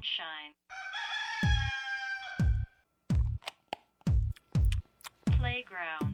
[0.00, 0.54] Sunshine.
[5.38, 6.09] Playground.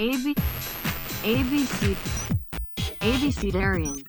[0.00, 0.34] A B
[1.24, 1.94] A B C
[3.00, 4.02] A B C Darian。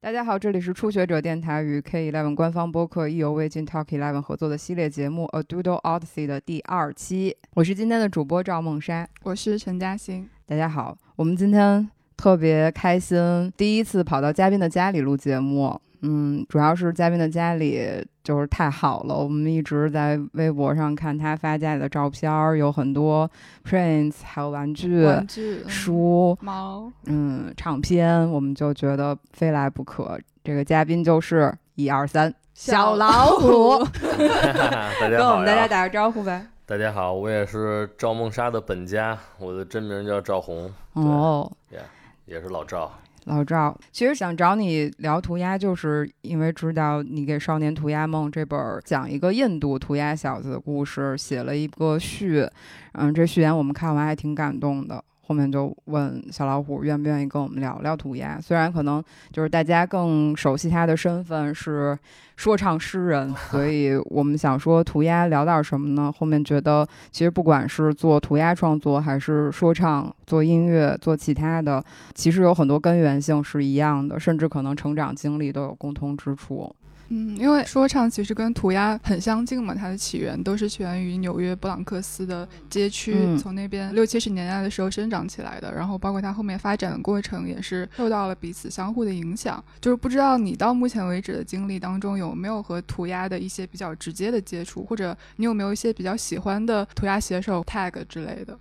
[0.00, 7.36] 大家好，这里是初学者电台与 K Eleven 官方播客意犹未尽 Talk Eleven 合作的系列节目《A Doodle Odyssey》的第二期。
[7.54, 10.30] 我是今天的主播赵梦莎，我是陈嘉欣。
[10.46, 15.80] 大家好，我们今天特别开心，第一次跑到嘉宾的家里录节目。
[16.02, 23.30] 嗯，主要是嘉宾的家里就是太好了，我们一直在微博上看他发家里的照片儿，有很多
[23.64, 30.18] prints，还有玩具、玩具、嗯书，猫，嗯，唱片，我们就觉得非来不可。
[30.44, 33.84] 这个嘉宾就是一二三小老虎，
[35.00, 35.68] 大家好跟我们大家！
[35.68, 36.46] 打个招呼呗。
[36.64, 41.80] 大家好，我也是赵梦莎的本家，我的真名叫赵红，哦，也
[42.26, 42.92] 也是老赵。
[43.26, 52.48] 老赵，其实想找你聊涂鸦，就是因为知道你给《少年涂鸦梦》这本讲一个印度涂鸦小子的故事，写了一个序，
[52.92, 55.04] 嗯，这序言我们看完还挺感动的。
[55.26, 59.02] 后面就问小老虎愿不愿意跟我们聊聊涂鸦，虽然可能
[59.32, 61.98] 就是大家更熟悉他的身份是
[62.36, 66.12] 说唱诗人， 所以我们想说涂鸦聊点什么呢？
[66.16, 71.82] 后面觉得其实不管是做涂鸦创作，还是说唱、做音乐、做其他的，
[72.14, 76.72] 其实有很多根源性是一样的，甚至可能成长经历都有共通之处。
[77.08, 85.72] 嗯，因为说唱其实跟涂鸦很相近嘛，它的起源都是起源于纽约布朗克斯的街区，嗯从那边六七十年代的时候生长起来的。
[85.72, 89.62] 然后包括它后面发展的过程，也是受到了彼此相互的影响。
[89.80, 98.58] 就是不知道你到目前为止的经历当中，有没有和涂鸦的一些比较直接的接触，或者你有没有一些比较喜欢的涂鸦写手 tag 之类的？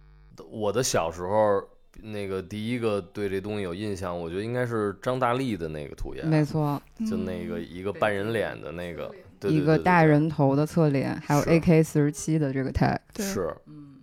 [0.51, 1.63] 我的小时候，
[2.05, 10.05] 那个第一个对这东西有印象，我觉得应该是张大力的那个涂鸦，没错，就那个一个半人脸的那个，对一个大。
[10.05, 12.95] 人头的侧脸，还有 AK 四十七的这个 tag。
[13.17, 13.51] 是，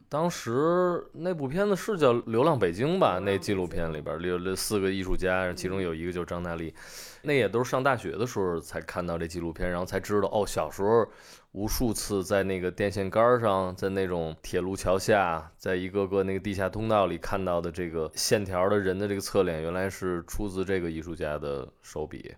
[0.08, 3.20] 当时那部片子是叫《流浪北京》吧？
[3.20, 6.74] 那纪录片里边有这四个艺术家，其中有一个就是张大力。
[7.22, 11.06] 那也都是上大学的时候才看到这纪录片，然后才知道哦，小时候
[11.52, 22.34] 无数次在那个电线杆上，在那种铁路桥下，在一个个那个地下通道里看到的这个线条的人的这个侧脸，原来是出自这个艺术家的手笔。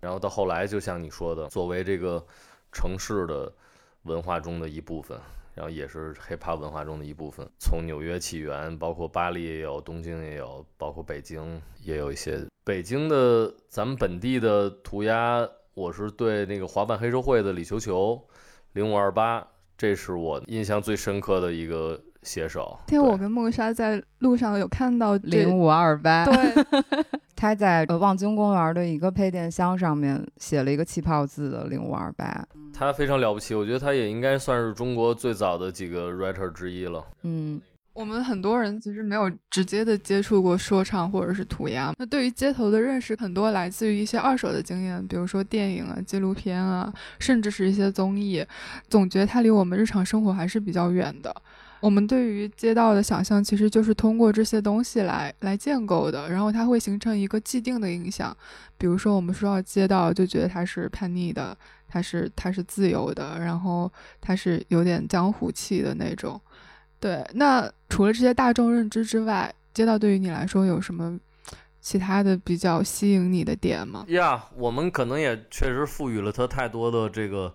[0.00, 2.24] 然后到后来，就像你说的，作为这个
[2.72, 3.52] 城市的
[4.04, 5.20] 文化中的一部分，
[5.54, 7.46] 然后也是 hiphop 文化中的一部分。
[7.58, 12.40] 从纽约起源，包括巴黎也有，东京也有，包括北京也有一些。
[12.64, 15.46] 北京的咱们本地的涂鸦，
[15.78, 18.20] 我是对那个滑板黑社会的李球球，
[18.72, 19.46] 零五二八，
[19.76, 22.76] 这是我印象最深刻的一个写手。
[22.88, 26.64] 对因为我跟梦莎在路上有看到这零五二八，对，
[27.36, 32.44] 他在呃望京公园的一个配电箱上面写了一个气泡字的零五二八。
[32.74, 37.04] 他非常了不起，我觉得他也应该算是中国最早的几个 writer 之一了。
[37.22, 37.60] 嗯，
[37.98, 48.46] 我们很多人其实没有直接的接触过说唱或者是涂鸦，那对于街头的认识很多来自于一些二手的经验，比如说电影啊、纪录片啊，甚至是一些综艺，
[48.88, 51.34] 总觉得它离我们日常生活还是比较远的。
[51.80, 58.36] 我们对于街道的想象，其实就是通过这些东西来来建构的，然后它会形成一个既定的印象。
[58.76, 61.56] 比如说，我们说到街道，就觉得它是叛逆的，
[61.88, 66.40] 它是它是自由的，然后它是有点江湖气的那种。
[67.00, 71.18] 对，那除了这些大众认知之外，街道对于你来说有什么
[71.80, 74.04] 其他的比较吸引你的点吗？
[74.08, 77.54] 呀我们可能也确实赋予了它太多的这个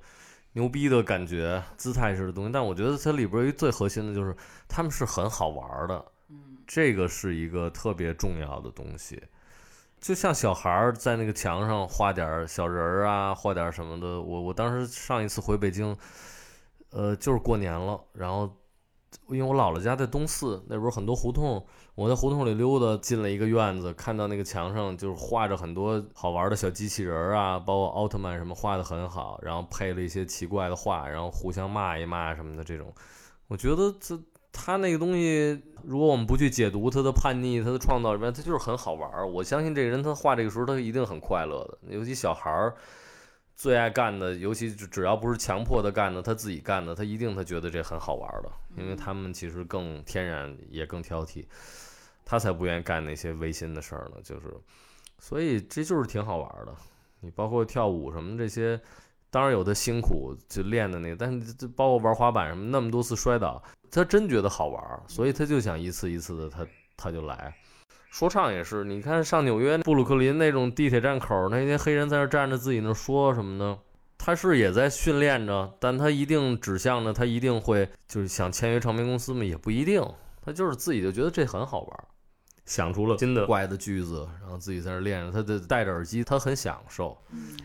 [0.54, 4.36] 牛逼的感觉、姿态式的东西，但我觉得它里边一最核心的就是
[4.68, 9.22] 他们是很好玩的，嗯这个是一个特别重要的东西。
[10.00, 14.22] 就像小孩儿在那个墙上画点小人儿啊，画点什么的。
[14.22, 15.96] 我我当时上一次回北京，
[16.92, 18.54] 呃，就是过年了，然后
[19.30, 21.66] 因为我姥姥家在东四，那边儿很多胡同，
[21.96, 32.94] 我在胡同里溜达，进了一个院子，看到那个墙上就是画着很多好玩的小机器人儿啊，包括奥特曼什么画的很好，然后配了一些奇怪的画，然后互相骂一骂什么的这种，
[33.48, 34.20] 我觉得这
[34.52, 39.28] 他那个东西，如果我们不去解读他的叛逆、他的创造里面，他就是很好玩儿。
[39.28, 42.76] 我相信这个人他画这个时候他一定很快乐的，尤其小孩儿
[43.56, 51.46] 最爱干的，尤其只只要不是强迫他干的，他自己干的，他一定他觉得这很好玩的，因为他们其实更天然，也更挑剔。
[52.26, 54.22] 他才不愿意干那些违心的事儿呢。
[54.24, 54.48] 就是，
[55.20, 56.74] 所以这就是挺好玩的。
[57.20, 58.80] 你包括跳舞什么这些，
[59.30, 63.62] 当然有的辛苦就练的那个，但是这包括玩滑板什么，那么多次摔倒，
[63.92, 66.66] 他真觉得好玩，所以他就想一次一次的他
[66.96, 67.54] 他就来。
[68.14, 73.76] 说唱也是，你看上纽约布鲁克林那种地铁站口，那些黑人在那站着自己那说什么呢？
[74.20, 79.44] 他是也在训练着，但他一定指向着他一定会就是想签约唱片公司吗？
[79.44, 80.00] 也不一定，
[80.46, 82.04] 他就是自己就觉得这很好玩，
[82.66, 87.18] 想出了新的怪的句子，然后自己在那儿练着，他的戴着耳机，他很享受，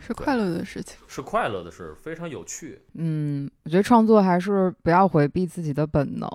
[0.05, 0.97] 是快乐的事情。
[1.07, 2.81] 是快乐的事，非常有趣。
[2.95, 6.29] 嗯，我觉得创作还是不要回避自己的本能。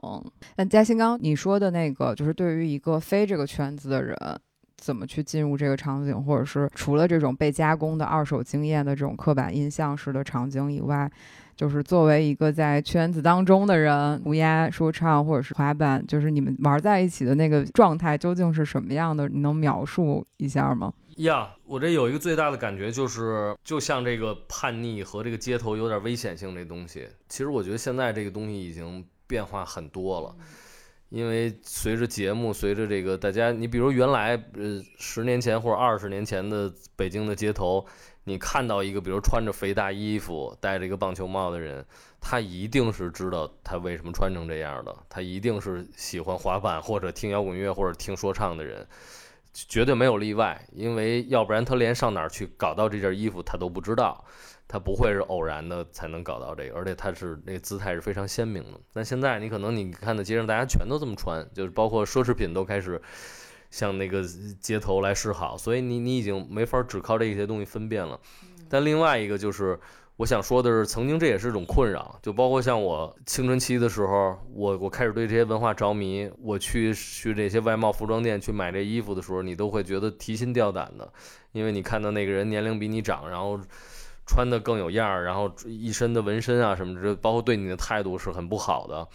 [0.57, 4.17] 但嘉欣刚刚你说的那个，就是对于一个非这个圈子的人，
[4.79, 11.11] 怎么去进入这个场景，或者是除了这种被加工的二手经验的这种刻板印象式的场景以外，
[11.57, 19.29] 就是作为一个在圈子当中的人，涂鸦、说唱或者是滑板，就是你们玩在一起的那个状态究竟是什么样的？
[19.29, 20.93] 你能描述一下吗？
[21.19, 30.35] 呀我这有一个最大的感觉就是，就像这个叛逆和这个街头有点危险性这东西，其实我觉得现在这个东西已经变化很多了。
[31.11, 37.87] 因为随着节目，随着这个大家，你比如原来呃十年前或者二十年前的北京的街头，
[38.25, 41.85] 你看到一个比如穿着肥大衣服、戴着一个棒球帽的人，
[42.21, 48.87] 他一定是知道他为什么穿成这样的，他一定是喜欢滑板或者听摇滚乐或者听说唱的人，
[49.53, 54.25] 绝对没有例外，因为要不然他连上哪儿去搞到这件衣服他都不知道。
[54.67, 58.81] 他不会是偶然的才能搞到这个，而且他是那姿态是非常鲜明的。
[58.95, 63.01] 但现在你可能你看到街上大家全都这么穿，就是包括奢侈品都开始
[63.75, 64.23] 向那个
[64.61, 68.17] 街头来示好，所以你你已经没法只靠这些东西分辨了。
[68.69, 69.77] 但另外一个就是
[70.17, 81.13] 我想说的是，曾经这也是一种困扰，就包括像我青春期的时候，我我开始对这些文化着迷，我去去这些外贸服装店去买这衣服的时候，你都会觉得提心吊胆的，
[81.51, 83.59] 因为你看到那个人年龄比你长，然后。
[84.27, 89.07] 穿的更有样儿，然后一身的纹身啊什么的，包括对你的态度是很不好的。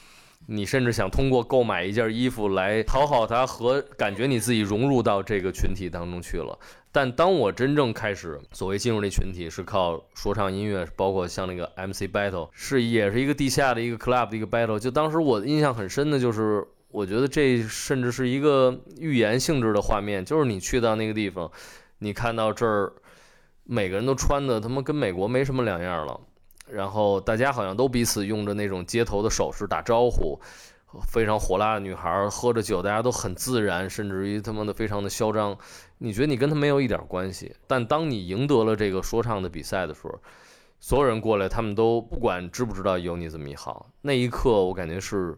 [0.47, 6.57] 你甚至想通过购买一件衣服来讨好他和感觉你自己融入到这个群体当中去了。
[6.91, 14.79] 但当我真正开始所谓进入这群体，是靠说唱音乐，包括像那个 MC battle，是也是一个地下的一个 club 的一个 battle。
[14.79, 21.51] 就当时我印象很深的就是，我觉得这甚至是一个预言性质的画面，就是你去到那个地方，
[21.99, 22.93] 你看到这儿。
[23.71, 26.19] 每个人都穿的他妈跟美国没什么两样了，
[26.71, 30.39] 然后大家好像都彼此用着那种街头的手势打招呼，
[31.07, 35.57] 非常火辣的女孩喝着酒，大家都很自然，甚至于他妈的非常的嚣张。
[35.97, 40.19] 你觉得你跟他没有一点关系，但当你赢得了这个说唱的比赛的时候，
[40.79, 45.37] 所有人过来，他们都不管知不知道有你这么一行，那一刻我感觉是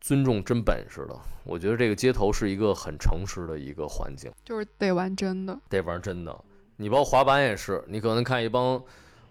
[0.00, 1.18] 尊重真本事的。
[1.44, 5.58] 我觉得这个街头是一个很诚实的一个环境，就是得玩真的。
[5.68, 6.44] 得玩真的。
[6.76, 8.80] 你包括滑板也是，你可能看一帮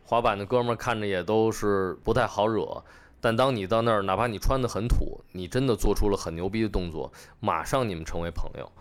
[0.03, 2.83] 滑板的哥们儿看着也都是不太好惹，
[3.21, 8.71] 但当你到那儿，哪怕你穿的很土，你真的做出了很牛逼的动作，马上你们成为朋友，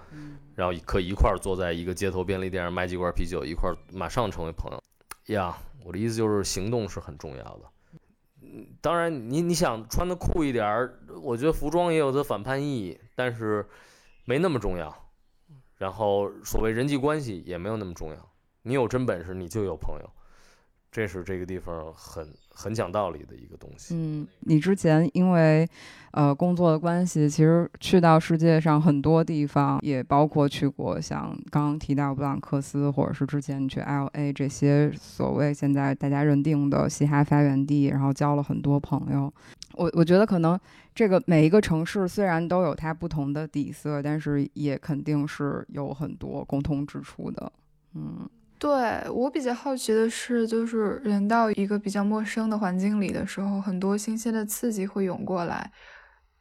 [0.55, 4.83] 然后可以一块儿坐在一个街头便利店上买几罐啤酒，一块儿马上成为朋友。
[5.35, 7.61] 呀，我的意思就是行动是很重要的。
[8.43, 13.65] 嗯，当然你你想穿的酷一点儿，我觉得服装也有它反叛意义，但是
[14.25, 14.93] 没那么重要。
[15.79, 18.17] 然后所谓人际关系也没有那么重要。
[18.63, 20.11] 你有真本事，你就有朋友，
[20.93, 23.95] 这是这个地方很很讲道理的一个东西。
[23.95, 25.67] 嗯，你之前因为
[26.11, 39.33] 呃工作的关系，其实去到世界上很多地方，也包括去过像刚刚提到布朗克斯，或者是之前你去 L A 这些所谓现在大家认定的嘻哈发源地，然后交了很多朋友。
[39.73, 40.61] 我我觉得可能
[40.95, 47.51] 这个每一个城市虽然都有它不同的底色，但是也肯定是有很多共通之处的。
[47.95, 48.29] 嗯。
[48.63, 48.71] 对
[49.11, 55.73] 我比较好奇的是，就是人到一个比较陌生的环境里的时候，很多新鲜的刺激会涌过来，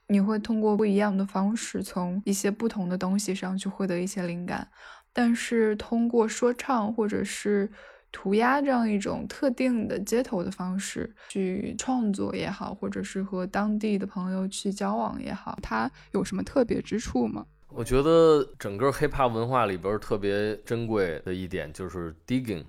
[0.06, 4.68] 你会通过不一样的方式，从一些不同的东西上去获得一些灵感。
[5.12, 7.68] 但是通过说唱或者是
[8.12, 17.48] 涂鸦这样一种特定的街头的方式去创作也好，或者是和当地的朋友去交往也好，它有什么特别之处吗？
[17.74, 22.64] 我觉得整个 hiphop 文化里边特别珍贵的一点就是 digging，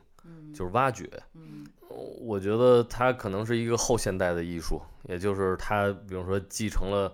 [0.54, 1.09] 就是挖掘。
[2.21, 7.12] 我觉得它可能是一个后现代的艺术，也就是它，比如说继承了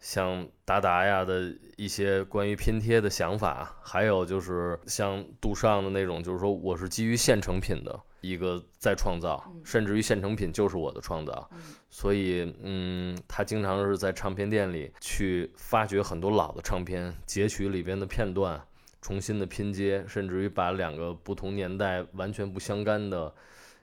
[0.00, 11.48] 像达达呀的一些关于拼贴的想法，还有就是像杜尚的那种，就是说我是基于现成品的一个再创造，甚至于现成品就是我的创造。
[11.90, 18.60] 所以，嗯，他经常是在唱片店里去发掘很多老的唱片，截取里边的片段，
[19.00, 23.32] 重新的拼接，甚至于把两个不同年代完全不相干的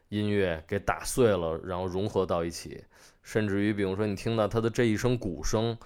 [0.10, 2.84] 音乐给打碎了，然后融合到一起。
[3.24, 5.78] 甚至于，比如说你听到他的这一声鼓声。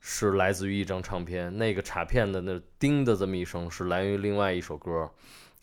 [0.00, 5.10] 是来自于一张唱片，那个卡片的那叮的这么一声是来源于另外一首歌，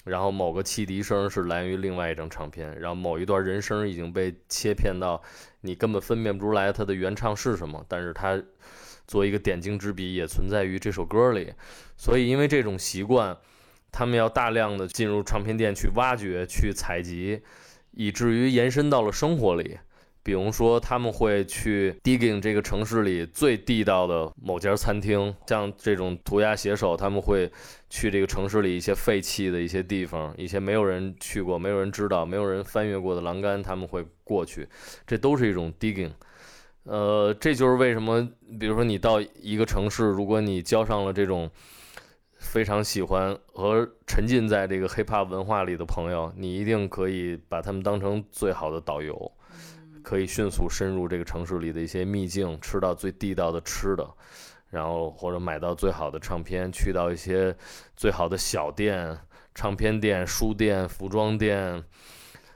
[0.06, 5.22] 然后某个汽笛声是来源于另外一张唱片，然后某一段人声已经被切片到
[5.62, 8.42] 你根本分辨不出来它的原唱是什么，但是它
[9.08, 11.54] 作为一个点睛之笔也存在于这首歌里，
[11.98, 13.36] 所以因为这种习惯，
[13.92, 17.42] 他们要大量的进入唱片店去挖掘、去采集，
[17.92, 19.80] 以至于延伸到了生活里。
[20.25, 27.48] 比如说，他们会去 digging 这个城市里最地道的某家餐厅，像这种涂鸦写手，他们会
[27.91, 34.67] 去这个城市里一些废弃的一些地方，一些没有人去过、没有人知道、没有人翻越过的栏杆，他们会过去，
[35.05, 36.10] 这都是一种 digging。
[36.86, 38.27] 呃，这就是为什么，
[38.60, 41.51] 比如说你到一个城市，如果你交上了这种
[42.39, 49.32] 非常喜欢和沉浸在这个 hip hop 文化里的朋友，你一定可以把他们当成最好的导游。
[50.06, 54.08] 可以迅速深入这个城市里的一些秘境，吃到最地道的吃的，
[54.70, 57.54] 然后或者买到最好的唱片，去到一些
[57.98, 59.18] 最好的小店、
[59.56, 61.84] 唱片店、书店、服装店，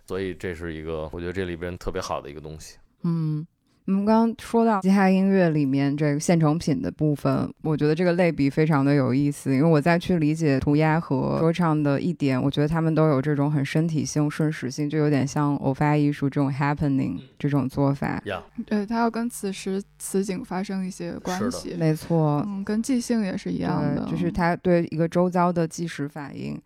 [0.05, 2.77] 所以这是一个我觉得这里边特别好的一个东西。
[3.01, 3.45] 嗯。
[3.89, 9.51] 我们刚刚说到吉他音乐里面这个现成品的部分，我觉得这个类比非常的有意思。
[9.51, 18.21] 因为我在去理解涂鸦和说唱的一点，我觉得他们都有这种很身体性、瞬时性，就有点像偶发艺术这种 happening 这种做法。
[18.25, 21.75] 呀，对，它要跟此时此景发生一些关系。
[21.75, 26.61] 没错，嗯，跟即兴也是一样的，就是它对一个周遭的即时反应。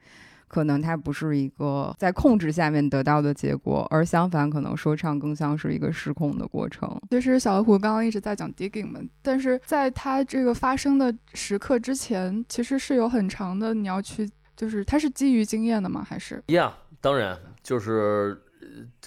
[0.53, 6.95] 可能它不是一个在控制下面得到的结果，而相反，可能说唱更像是一个失控的过程。
[7.09, 16.05] 其实小老虎刚刚一直在讲 digging 嘛，但是在它这个发生的时刻之前，其实是有很长的你要去，就是它是基于经验的吗？
[16.07, 16.43] 还是？
[16.49, 18.39] 呀，当然，就是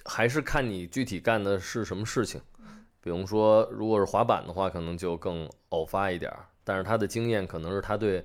[0.04, 2.40] 还是看你具体干的是什么事情。
[3.00, 8.24] 比如说，如果是滑板的话，可能就更偶发一点儿，但是他的经验可能是他对。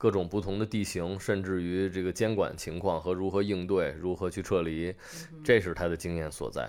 [0.00, 4.94] 各种不同的地形，甚至于这个监管情况和如何应对、如何去撤离，
[5.44, 6.66] 这是他的经验所在。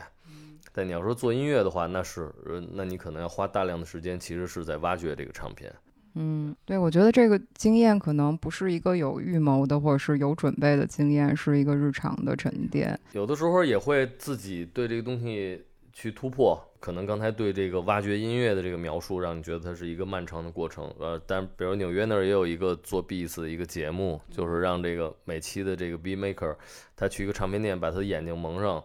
[0.74, 2.30] 但你要说做音乐的话，那是，
[2.74, 5.74] 那你可能要花大量的时间，其实是在挖掘这个唱片。
[6.16, 13.00] 嗯，对，我觉得这个经验可能不是一个有预谋的，或者是有准备的经验，是一个日常的沉淀。
[13.14, 15.64] 有的时候也会自己对这个东西。
[15.94, 20.92] 去突破，可能刚才对这个挖掘音乐的这个描述，让你觉得它是一个漫长的过程。
[20.98, 26.56] 呃，但比如纽约那儿也有一个做 beats 的一个节目，就是让这个每期的这个 beat maker，
[26.96, 28.84] 他去一个唱片店，把他的眼睛蒙上，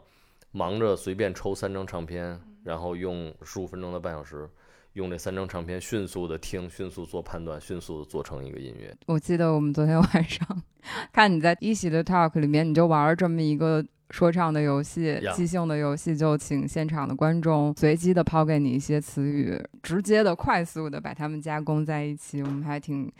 [0.52, 4.46] 忙着随便抽三张唱片，然后用十五分钟到半小时，
[4.92, 8.94] 用这三张唱片迅速的听，迅速做判断，迅速的做成一个音乐。
[9.06, 10.62] 我记得我们昨天晚上
[11.14, 13.82] 看你在一席的 talk 里面，你就玩了这么一个。
[14.10, 22.42] 说唱的游戏，即兴的游戏，就请现场的观众随机的抛给你一些词语，直接的、快速的把它们加工在一起。
[22.42, 23.12] 我们还挺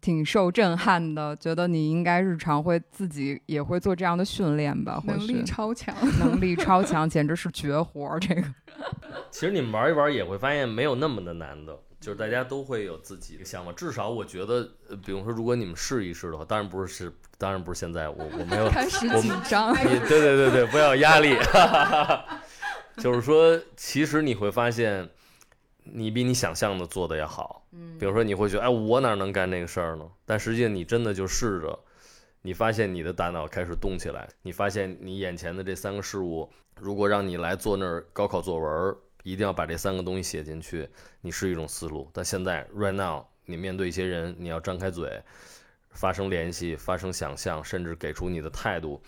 [0.00, 5.02] 挺受震撼的，觉得你应该日常会自己也会做这样的训练吧？
[5.06, 8.18] 能力超强，能力超强， 简直是绝活儿。
[8.18, 8.42] 这个，
[9.30, 11.78] 其实你们玩一玩也会发现没有那么的难的。
[12.00, 14.66] 就是大家都会有自己的想法，至少我觉得，
[15.04, 21.36] 比如说，如果你们试一试的话，当然不是是，当然不是现在，我我没有 开始紧张，对对对对，不要压力，
[22.96, 25.10] 就是说，其实你会发现，
[25.84, 27.66] 你比你想象的做的要好。
[27.72, 30.04] 嗯，比如说你会觉得，哎，我哪能干那个事儿呢？
[30.24, 31.78] 但实际上你真的就试着，
[32.40, 38.96] 你发现你的大脑开始动起来，你发现你眼前的这三个事物，如果让你来做那儿高考作文。
[39.22, 40.88] 一定要把这三个东西写进去，
[41.20, 42.08] 你是一种思路。
[42.12, 45.22] 但现在，right now，你面对一些人，你要张开嘴，
[45.90, 49.00] 发生联系，发生想象，甚至给出你的态度，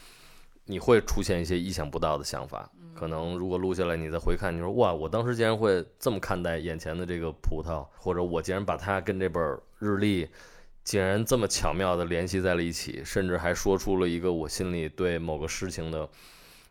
[0.65, 2.71] 你会出现一些意想不到的想法。
[2.95, 10.29] 可能如果录下来，你再回看，你说哇，我当时竟然会这么看待眼前的这个葡萄，或者我竟然把它跟这本日历，
[10.85, 16.09] 竟然这么巧妙地联系在了一起，甚至还说出了一个我心里对某个事情的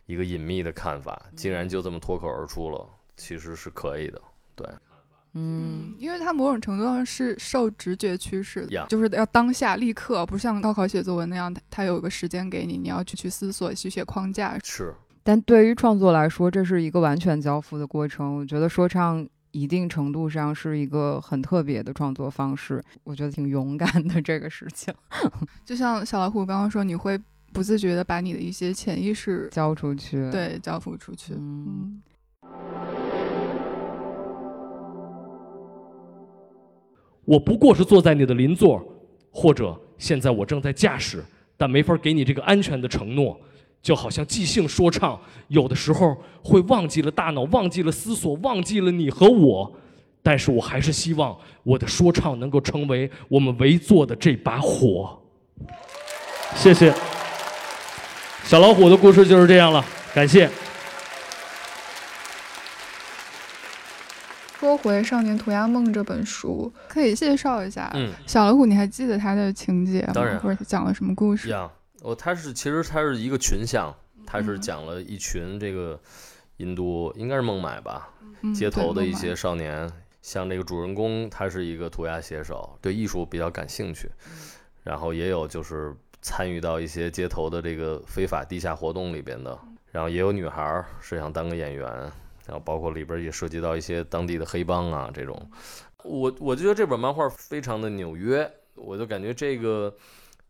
[0.06, 2.88] 一个隐秘的看法，竟然就这么脱口而出了。
[3.18, 4.22] 其实是可以的，
[4.56, 4.68] 对，
[5.34, 14.58] 嗯，因为它某种程度上是受直觉驱使的，就是要当下立刻，不像高考写作文那样，它有个时间给你，你要去去思索、去写框架。
[14.64, 18.38] 是，但对于创作来说，这是一个完全交付的过程。
[18.38, 24.94] 我觉得说唱一定程度上是一个很特别的创作方式，我觉得挺勇敢的这个事情，
[25.64, 27.20] 就像小老虎刚刚说，你会
[27.54, 31.34] 不自觉的把你的一些潜意识交出去。，对交付出去。
[31.34, 32.02] 嗯，嗯，
[37.24, 38.84] 我不过是坐在你的邻座，
[39.32, 41.24] 或者现在我正在驾驶，
[41.56, 43.40] 但没法给你这个安全的承诺。
[43.82, 49.72] 就好像即兴说唱，有的时候会忘记了大脑，忘记了思索，忘记了你和我。
[50.22, 55.18] 但是我还是希望我的说唱能够成为我们围坐的这把火。
[56.54, 56.94] 谢谢，
[58.44, 60.48] 小老虎的故事就是这样了，感谢。
[64.62, 67.90] 说回《少年涂鸦梦》这本书，可以介绍一下。
[67.96, 70.12] 嗯，小老虎，你还记得它的情节吗？
[70.14, 71.50] 当然或者讲了什么故事？
[71.50, 71.68] 呀，
[72.04, 73.92] 哦，它是其实它是一个群像，
[74.24, 76.00] 它是嗯讲了一群这个
[76.58, 78.08] 印度应该是孟买吧，
[78.42, 79.92] 嗯街头的一些少年，
[80.22, 84.12] 像这个主人公他是一个涂鸦写手，对艺术比较感兴趣，
[84.84, 85.92] 然后也有就是
[86.22, 89.58] 参与到一些街头的这个非法地下活动里边的，
[89.92, 92.12] 然后也有女孩儿是想当个演员，
[92.52, 95.50] 然后包括里边也涉及到一些当地的黑帮啊这种，
[96.04, 99.96] 我我就觉得这本漫画非常的纽约，我就感觉这个。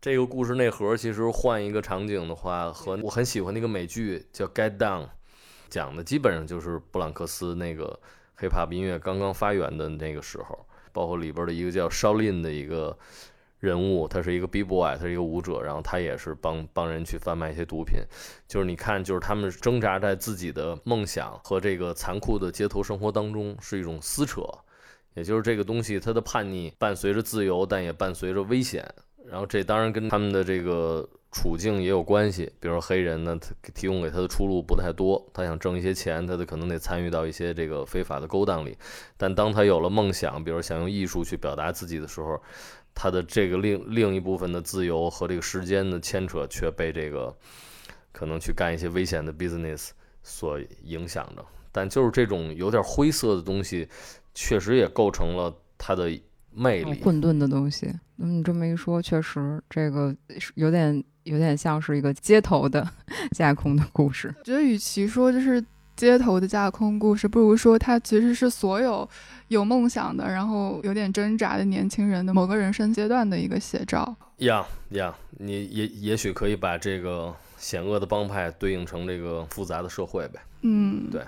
[0.04, 5.04] 这个故事内核其实换一个场景的话，和我很喜欢那个美剧叫《Get Down》，
[5.68, 7.96] 讲的基本上就是布朗克斯那个
[8.36, 12.98] hiphop 音乐刚刚发源的那个时候，包括里边的一个叫 Shaolin 的一个
[13.62, 18.00] 人物，他是一个 B boy，他是一个舞者，然后他也是帮帮人去贩卖一些毒品。
[18.48, 24.42] 就是你看，就是他们挣扎在自己的梦想和这个残酷的街头生活当中，是一种撕扯。
[25.14, 28.84] 也就是这个东西，它的叛逆伴随着自由，但也伴随着危险。
[29.30, 32.50] 然后这当然跟他们的这个处境也有关系。
[32.58, 38.76] 比如说黑人呢，他提供给他的出路不太多，他想挣一些钱，他的可能得参与到一些这个非法的勾当里。
[39.16, 42.42] 但当他有了梦想，比如想用艺术去表达自己的时候，
[42.94, 47.34] 他的这个另另一部分的自由和这个时间的牵扯却被这个
[48.12, 49.90] 可能去干一些危险的 business
[50.22, 51.44] 所影响着。
[51.70, 53.88] 但就是这种有点灰色的东西，
[54.34, 56.10] 确实也构成了他的
[56.54, 57.00] 魅力。
[57.00, 57.86] 混沌的东西。
[58.18, 62.86] 嗯，你这么一说，确实这个是有点有点像是一个街头的
[63.34, 64.32] 架空的故事。
[64.38, 65.64] 我觉得与其说就是
[65.96, 69.08] 街头的架空故事，不如说它其实是所有
[69.48, 74.14] 有梦想的，然后有点挣扎的年轻人的某个人生阶段的一个写照。
[74.38, 80.40] 呀呀，你也也许可以把这个险恶的帮派对应成这个复杂的社会呗。
[80.62, 81.22] 嗯，对。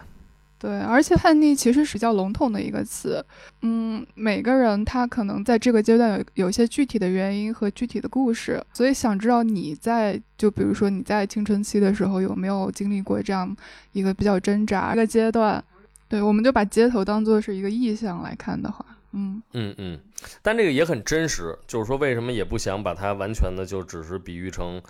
[0.57, 3.23] 对，而且叛逆其实是比较笼统的一个词，
[3.61, 13.55] 嗯，每个人他可能在这个阶段有有一些具体的原因和具体的故事，所以想知道你在就比如说你在青春期的时候有没有经历过这样
[13.93, 15.63] 一个比较挣扎一个阶段？
[16.09, 20.01] 对，我们就把街头当做是一个意象来看的话，嗯嗯嗯，
[20.41, 24.81] 但这个也很真实，就是说为什么也不想把它完全的就只是比喻成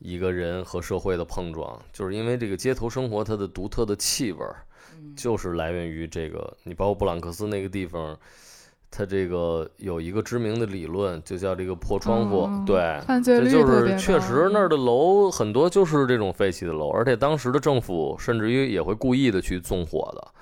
[0.00, 4.56] 一个人和社会的碰撞，就是因为这个街头生活它的独特的气味儿。
[5.16, 8.18] 就是来源于这个，你包括布朗克斯那个地方，
[8.90, 12.42] 它这个有一个知名的理论，就叫这个破窗户。
[12.42, 20.32] 嗯对，犯罪率这就是确实那儿的楼很多就是这种废弃的楼，而且当时的政府甚至于也会故意的去纵火的，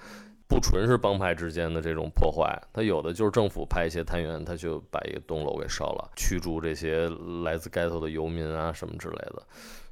[0.48, 7.08] 不纯是帮派之间的这种破坏，他有的就是政府派一些探员，他就把一个栋楼给烧了，驱逐这些
[7.44, 9.42] 来自街头的游民啊什么之类的。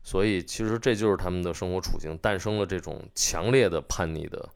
[0.03, 4.49] 所以其实这就是他们的生活处境，诞生了这种强烈的叛逆的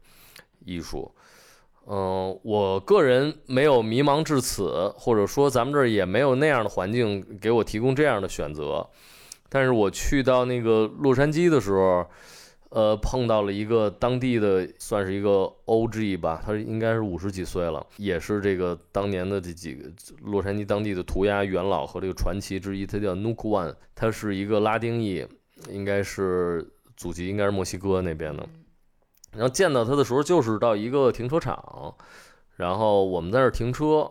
[0.65, 1.11] 艺术。
[1.85, 8.87] 嗯、我个人没有迷茫至此，或者说咱们这儿也没有那样的环境给我提供这样的选择。
[9.49, 12.07] 但是我去到那个洛杉矶的时候，
[12.69, 25.27] 呃，碰到了一个当地的，算是一个 OG 吧，他应该是五十几岁了，也是这个当年的这几个洛杉矶当地的涂鸦元老和这个传奇之一，他叫 Nuke One，他是一个拉丁裔，
[25.69, 28.47] 应该是祖籍应该是墨西哥那边的。
[29.33, 31.93] 然后见到他的时候，就是到一个停车场，
[32.55, 34.09] 然后我们在那儿停车，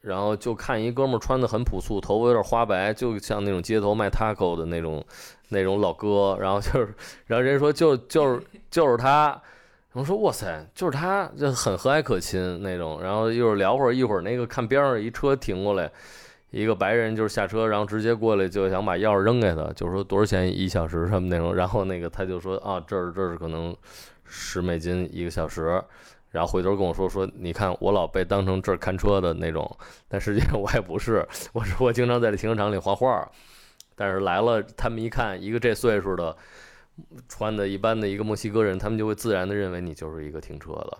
[0.00, 5.04] 然后就看一哥们儿穿的很朴素，头发有点花白，就像那种街头卖 taco 的那种
[5.48, 6.36] 那种老哥。
[6.40, 6.94] 然后就是，
[7.26, 9.28] 然后人家说就就是就是他，
[9.92, 13.00] 然后说哇塞，就是他，就很和蔼可亲那种。
[13.02, 15.90] 然后一会儿聊会儿，一会儿那个看边上一车停过来，
[16.50, 21.54] 一个白人就是下车，然后直接过来就想把钥匙扔给他，就是说多少钱一小时什么那种。
[21.54, 23.74] 然后那个他就说啊，这儿这儿可能
[24.28, 25.82] 十美金一个小时。
[26.30, 33.26] 然后回头跟我说说，你看我老被当成这儿看车的那种，但实际上我也不是，我说我经常在这停车场里画画，
[33.96, 36.36] 但是来了他们一看一个这岁数的，
[37.30, 40.98] 穿的一般的一个墨西哥人，他们就会自然的认为你就是一个停车的，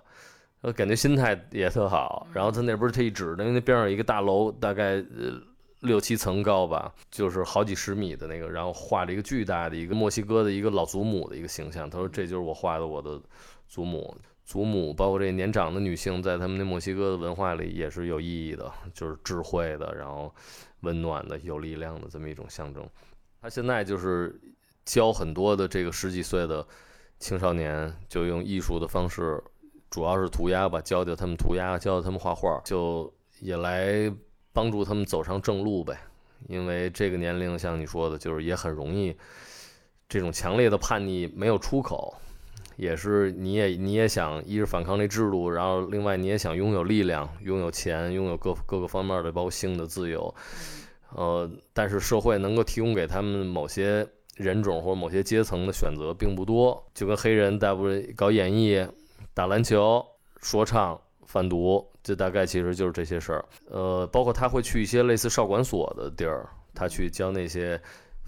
[0.63, 2.27] 呃，感觉心态也特好。
[2.33, 5.39] 然后他那不是他一指，因为那边上有一个大楼，大概呃
[5.81, 11.89] 六七层高吧，就是好几十米的那个，然后画了一个巨大的一个墨西哥的一个老祖母的一个形象。
[11.89, 13.21] 他说这就是我画的我的
[13.69, 14.17] 祖母。
[14.45, 20.35] 祖母包括这年长的女性，在他们那墨西哥的文化里也是有意义的，就是智慧的，然后
[20.81, 22.89] 温暖的、有力量的这么一种象征。
[23.43, 24.41] 他现在就是
[24.87, 26.67] 教很多的这个十几岁的
[27.19, 29.39] 青少年，就用艺术的方式，
[29.91, 34.11] 主要是涂鸦吧，教教他们涂鸦，教教他们画画，就也来
[34.59, 35.97] 帮助他们走上正路呗。
[36.49, 39.15] 因为这个年龄，像你说的，就是也很容易
[40.09, 42.13] 这种强烈的叛逆没有出口。
[42.75, 50.35] 也是，你也你也想一是反抗这制度，然后另外你也想拥有力量、拥有钱、拥有各各个方面的包括性的自由，
[51.15, 54.05] 呃，但是社会能够提供给他们某些
[54.37, 58.87] 人种或者某些阶层的选择并不多，就跟黑人大部分搞演艺、
[59.35, 60.05] 打篮球、
[60.41, 63.45] 说唱、贩毒，这大概其实就是这些事儿。
[63.71, 67.81] 呃，包括他会去一些类似少管所的地儿，他去教那些。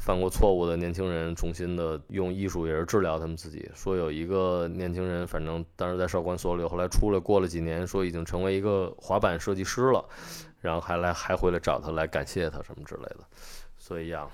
[0.02, 3.70] 犯过错误的年轻人，重新的用艺术也是治疗他们自己。
[3.74, 10.02] 说有一个年轻人，反正当时在少管所里，后来出来过了几年，说已经成为一个滑板设计师了，
[10.58, 13.18] 然后还来还回来找他来感谢他什么之类的。
[13.76, 14.26] 所以呀，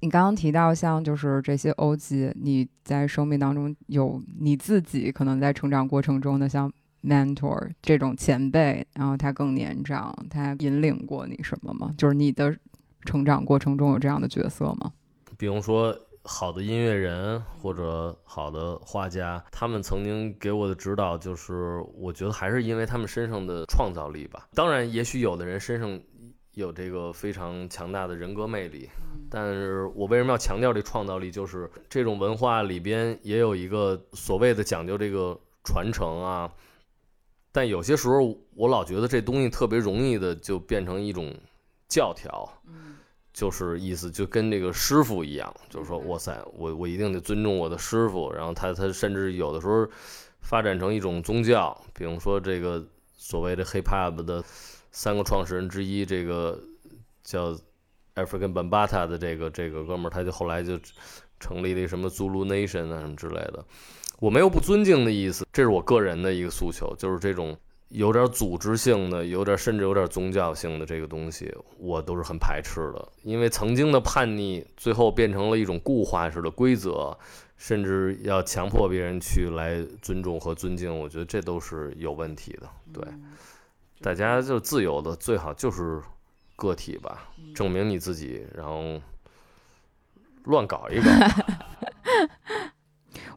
[0.00, 6.72] 你刚刚提到像就是这些欧吉，你在生命当中有你自己可能在成长过程中的像
[7.02, 11.94] mentor 这种前辈，然后他更年长，他引领过你什么吗？
[11.96, 12.56] 就是你的
[13.04, 14.92] 成长过程中有这样的角色吗？
[15.38, 24.46] 比如说，好的音乐人或者好的画家，他们曾经给我的指导，就是我觉得还是因为他们身上的创造力吧。
[24.54, 25.98] 当然，也许有的人身上
[26.52, 28.86] 有这个非常强大的人格魅力，
[29.30, 31.30] 但是我为什么要强调这创造力？
[31.30, 36.52] 就是这种文化里边也有一个所谓的讲究这个传承啊。
[37.52, 41.34] 但有些时候，我老觉得这东西特别容易的就变成一种
[41.88, 42.48] 教条。
[43.32, 48.30] 就是意思就跟这个师傅一样，就是说，哇塞，我我一定得尊重我的师傅。
[48.32, 49.88] 然后他他甚至有的时候
[50.40, 52.84] 发展成一种宗教，比如说这个
[53.16, 54.42] 所谓的 hip hop 的
[54.90, 56.60] 三个创始人之一，这个
[57.22, 57.52] 叫
[58.16, 60.78] African Bambata 的这个这个哥们儿，他就后来就
[61.38, 63.64] 成立了什么 Zulu Nation 啊什么之类的。
[64.20, 67.58] 我没有不尊敬的意思，这是我个人的一个诉求，就是这种。
[67.90, 73.08] 有点组织性的，有点甚至有点宗教性的这个东西，我都是很排斥的。
[73.24, 77.18] 因为曾经的叛逆，最后变成了一种固化式的规则，
[77.56, 82.68] 甚至要强迫别人去来尊重和尊敬，我觉得这都是有问题的。
[82.92, 83.02] 对，
[84.00, 86.00] 大家就自由的，最好就是
[86.54, 89.00] 个体吧，证明你自己，然后
[90.44, 91.10] 乱搞一搞。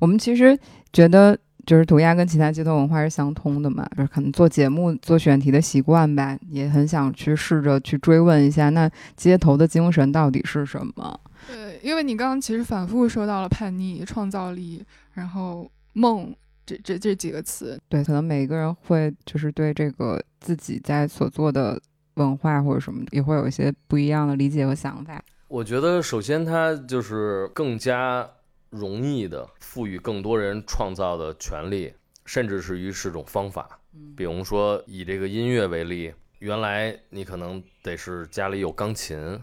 [0.04, 0.60] 我们其实
[0.92, 1.38] 觉得。
[1.66, 11.18] 就是涂鸦跟其他街头文化是相通的嘛，就是可能做节目做选题的习惯吧，也很想去试着去追问一下，那街头的精神到底是什么？
[11.48, 16.36] 对，因为你刚刚其实反复说到了叛逆、创造力，然后梦
[16.66, 17.80] 这这这几个词。
[17.88, 21.82] 对，可能每个人会就是对这个自己在所做的
[22.16, 25.24] 文化或者什么，也会有一些不一样的理解和想法。
[25.48, 28.30] 我觉得首先它就是更加。
[28.74, 31.94] 容易的赋予更多人创造的权利，
[32.26, 33.80] 甚至是于是种方法。
[34.18, 39.40] 比如说以这个音乐为例，原来你可能得是家里有钢琴，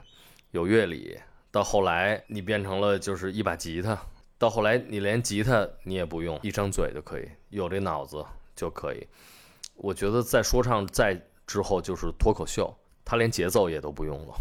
[0.51, 1.17] 有乐理，
[1.53, 3.97] 到后来你变成了就是一把吉他，
[4.37, 8.25] 到后来你连吉他你也不用，一张嘴就可以，有这脑子
[8.57, 9.07] 就可以。
[9.77, 11.17] 我觉得在说唱在
[11.47, 14.35] 之后就是脱口秀，他连节奏也都不用了。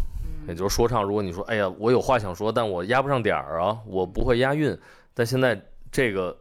[0.50, 4.76] 也就是说唱，如果你说，哎呀，我有话想说，但我压不上点儿啊，我不会押韵。
[5.14, 5.60] 但现在
[5.92, 6.36] 这个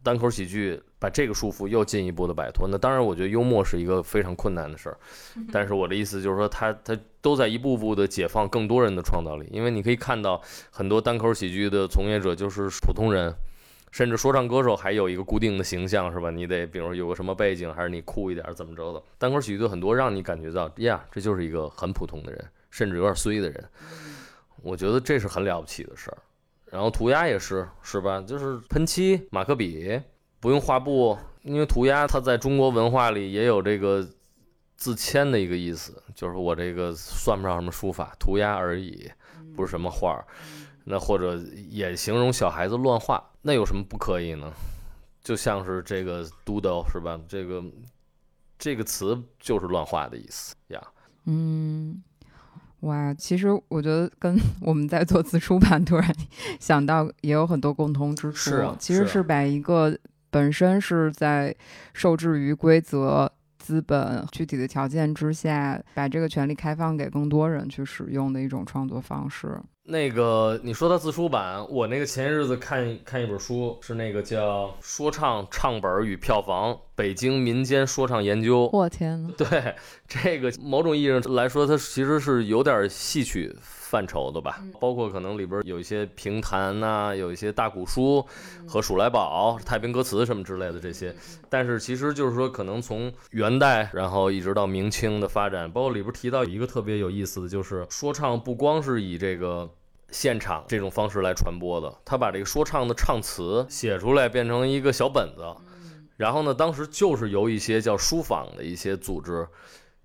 [0.00, 2.68] 单口喜剧把这个束缚又进一步的摆脱。
[2.68, 4.96] 那当然，我觉得幽默是一个非常困难的事儿。
[5.52, 9.48] 但是我的意思就是说，他他都在一步步的解放更多人的创造力。
[9.50, 13.34] 因为你可以看到很多单口喜剧的从业者就是普通人，
[13.90, 16.30] 甚至说唱歌手还有一个固定的形象，是吧？
[16.30, 19.02] 你得比如有个什么背景，还是你酷一点，怎么着的？
[19.18, 22.44] 单口喜剧的很多让你感觉到，呀，这就是一个很普通的人。
[22.72, 23.68] 甚至有点衰的人，
[24.62, 26.18] 我觉得这是很了不起的事儿。
[26.70, 28.18] 然后涂鸦也是，是吧？
[28.22, 30.00] 就是喷漆、马克笔，
[30.40, 34.08] 不用画布，因为涂鸦它在中国文化里也有这个
[34.74, 39.12] 自谦的一个意思，就是我这个算不上什么书法，涂鸦而已，
[39.54, 40.26] 不是什么画儿。
[40.84, 41.36] 那或者
[41.68, 44.50] 也形容小孩子乱画，那有什么不可以呢？
[45.22, 47.20] 就像是这个 doodle 是吧？
[47.28, 47.62] 这个
[48.58, 50.82] 这个词就是乱画的意思呀。
[51.26, 52.02] 嗯。
[52.82, 56.14] 哇，其实我觉得跟 我们在做自出版，突然
[56.60, 58.36] 想到也有很多共通之处。
[58.36, 59.96] 是啊，其实是把一个
[60.30, 61.54] 本身是在
[61.92, 69.60] 受制于规则、资本、具体的条件之下，把这个权利开放给更多人去使用的一种创作方式。
[69.84, 78.64] 那个你说到自出版，我那个前些日子看看一本书，是那个叫《说唱唱本与票房：北京民间说唱研究》。
[78.72, 79.74] 我天呐，对
[80.06, 83.52] 这个某种意义上来说，它其实是有点戏曲
[83.92, 88.26] 范畴的吧，包括可能里边有一些评弹呐、有一些大鼓书
[88.66, 91.14] 和鼠来宝、太平歌词什么之类的这些。
[91.50, 99.68] 但是其实就是说，可能从元代，然后一直到明清的发展，包括里边提到一个特别有意思的就是说唱不光是以这个。
[100.14, 105.42] 现场这种方式来传播的，他把这个说唱的唱词写出来，变成一个小本子，
[106.18, 109.48] 然后呢，当时就是由一些叫书坊的一些组织，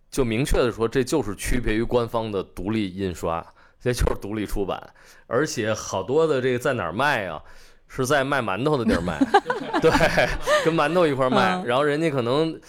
[0.10, 3.46] 就明确的说，这就是区别于官方的独立印刷，
[3.82, 4.82] 这就是独立出版，
[5.28, 7.42] 而且好多的这个在哪儿卖啊？
[7.88, 9.18] 是在卖馒头的地儿卖，
[9.82, 9.92] 对，
[10.66, 12.60] 跟馒头一块卖，然后人家可能，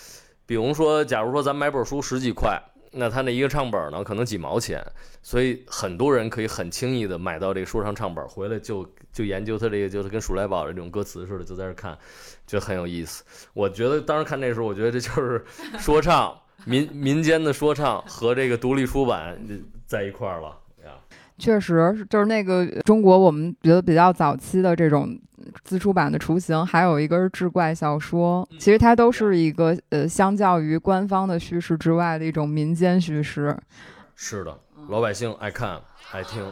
[0.47, 2.61] 比如说，假如说咱买本书十几块。
[2.91, 4.83] 那他那一个唱本呢，可能几毛钱，
[5.23, 11.97] 所以很多人可以很轻易的买到这个说唱唱本，回来就就研究他这个，就是跟鼠来宝的这种歌词似的，就在这看，
[12.47, 13.23] 就很有意思。
[13.53, 15.45] 我觉得当时看那时候，我觉得这就是
[15.79, 19.39] 说唱民民间的说唱和这个独立出版
[19.87, 20.55] 在一块儿了呀。
[21.39, 25.19] 确实，就是那个中国，我们觉得比较早期的这种。
[25.65, 33.57] 自出版的雏形，还有一个是志怪小说，其实它都是一个呃，相较于官方的叙事之外的一种民间叙事。
[34.15, 35.81] 是的，老百姓爱看
[36.13, 36.45] 爱听。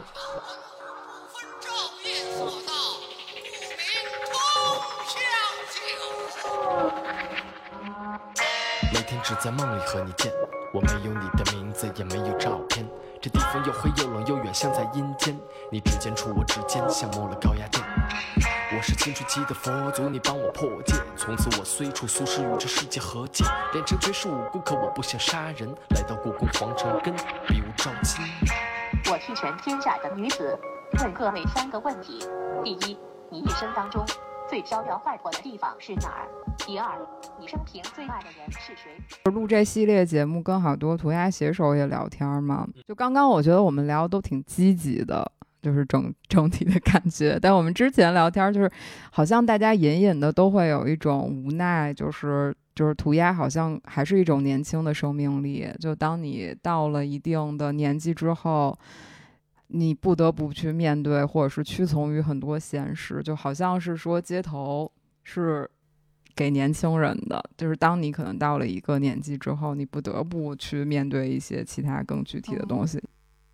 [8.93, 10.31] 每天只在梦里和你见，
[10.73, 12.87] 我没有你的名字，也没有照片。
[13.21, 15.37] 这地方又黑又冷又远，像在阴间。
[15.71, 17.83] 你指尖触我指尖，像摸了高压电。
[18.75, 20.93] 我是青春期的佛祖，你帮我破戒。
[21.15, 23.43] 从此我虽处俗世，与这世界和解。
[23.73, 25.73] 练成绝世武功，可我不想杀人。
[25.95, 27.13] 来到故宫皇城，根
[27.47, 28.23] 比武招亲。
[29.11, 30.57] 我替全天下的女子
[30.99, 32.19] 问各位三个问题：
[32.63, 32.97] 第一，
[33.31, 34.05] 你一生当中
[34.49, 36.27] 最逍遥快活的地方是哪儿？
[36.65, 36.97] 第二，
[37.39, 38.91] 你生平最爱的人是谁？
[39.31, 42.67] 录这系列节目跟好多涂鸦写手也聊天嘛。
[42.87, 45.31] 就刚刚我觉得我们聊都挺积极的。
[45.59, 48.71] 就是整整体的感觉，但我们之前聊天就是，
[49.11, 55.67] 好像大家隐隐的都会有一种无奈，就是就是涂鸦好像还是一种年轻的生命力。
[55.79, 58.77] 就当你到了一定的年纪之后，
[59.67, 64.91] 你不得不去面对或者是屈从于很多现实，就好像是说街头
[65.23, 65.69] 是
[66.35, 73.01] 给年轻人的，就是当你可能到了一个年纪之后，你不得不去面对一些其他更具体的东西。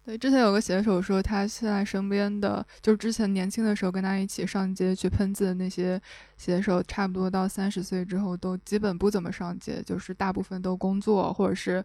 [0.06, 5.98] 对，之前有个写手说，他现在身边的，就是之前年轻的时候跟他一起上街去喷字的那些
[6.36, 11.82] 写手，差不多到三十岁之后都基本不怎么上街，就是大部分都工作，或者是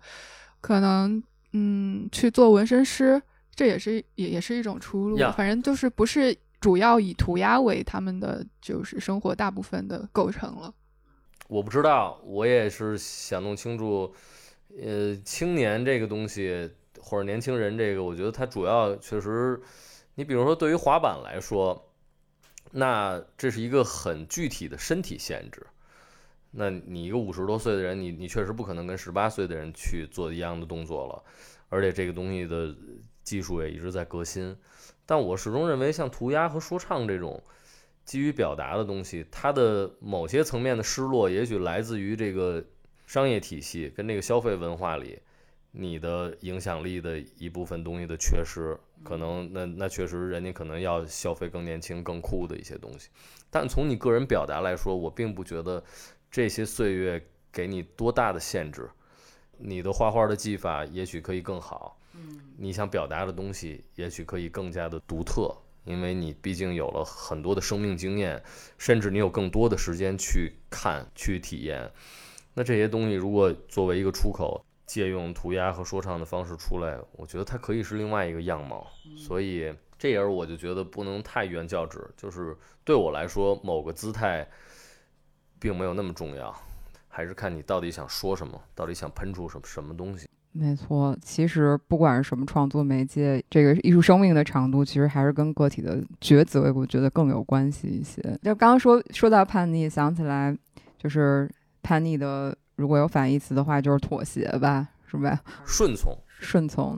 [0.60, 3.22] 可能嗯去做纹身师，
[3.58, 5.18] 这也是也也是一种出路。
[5.36, 10.72] 反正就是不是主要以涂鸦为他们的就是生活大部分的构成了。
[11.48, 14.14] 我不知道，我也是想弄清楚，
[14.80, 16.70] 呃，青年这个东西。
[17.00, 19.58] 或者年轻人这个，我觉得它主要确实，
[20.16, 21.90] 你比如说对于滑板来说，
[22.72, 25.64] 那这是一个很具体的身体限制。
[26.50, 31.22] 那你一个五十多岁的人，你你确实不可能跟十八岁的人去做一样的动作了，
[31.70, 32.74] 而且这个东西的
[33.28, 34.56] 技术也一直在革新。
[35.04, 37.42] 但我始终认为，像涂鸦和说唱这种
[38.04, 42.64] 基于表达的东西，它的某些层面的失落，也许来自于这个
[43.06, 45.18] 商业体系跟这个消费文化里。
[45.70, 53.10] 你的影响力的一部分东西的缺失，可能那那确实人家可能要消费更年轻、更酷的一些东西，
[53.50, 55.84] 但从你个人表达来说，我并不觉得
[56.30, 58.88] 这些岁月给你多大的限制。
[59.58, 65.54] 你的画画的技法也许可以更好，嗯，你想表达的东西也许可以更加的独特，
[65.84, 68.42] 因为你毕竟有了很多的生命经验，
[68.76, 71.90] 甚至你有更多的时间去看、去体验。
[72.54, 84.48] 那这些东西如果作为一个出口，借用涂鸦和说唱的方式出来，我觉得它可以是另外一个样貌，所以这也是我就觉得不能太原教旨，就是对我来说某个姿态
[85.60, 86.54] 并没有那么重要，
[87.06, 90.26] 还是看你到底想说什么，到底想喷出什么什么东西。
[90.52, 98.20] 没错，其实不管是什么创作媒介，这个艺术生命的长度其实还是跟个体的抉择，我觉得更有关系一些。
[98.42, 100.56] 就刚刚说说到叛逆，想起来
[100.98, 101.48] 就是
[101.82, 102.56] 叛逆的。
[102.76, 105.40] 如果有反义词的话，就是妥协吧，是吧？
[105.66, 106.96] 顺从，顺从。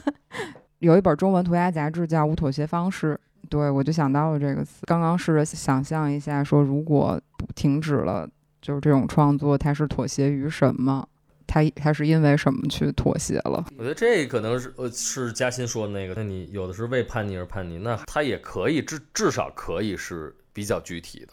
[0.80, 4.86] 有一本中文涂鸦杂志叫《无妥协方式》，对我就想到了这个词。
[4.86, 7.20] 刚刚试着想象一下，说如果
[7.54, 8.26] 停止了，
[8.62, 11.06] 就是这种创作，它是妥协于什么？
[11.50, 13.66] 他他是因为什么去妥协了？
[13.76, 21.32] 我觉得这可能是呃是嘉欣说的那个，那你有的是为叛逆而叛逆，那他也可以至至少可以是比较具体的。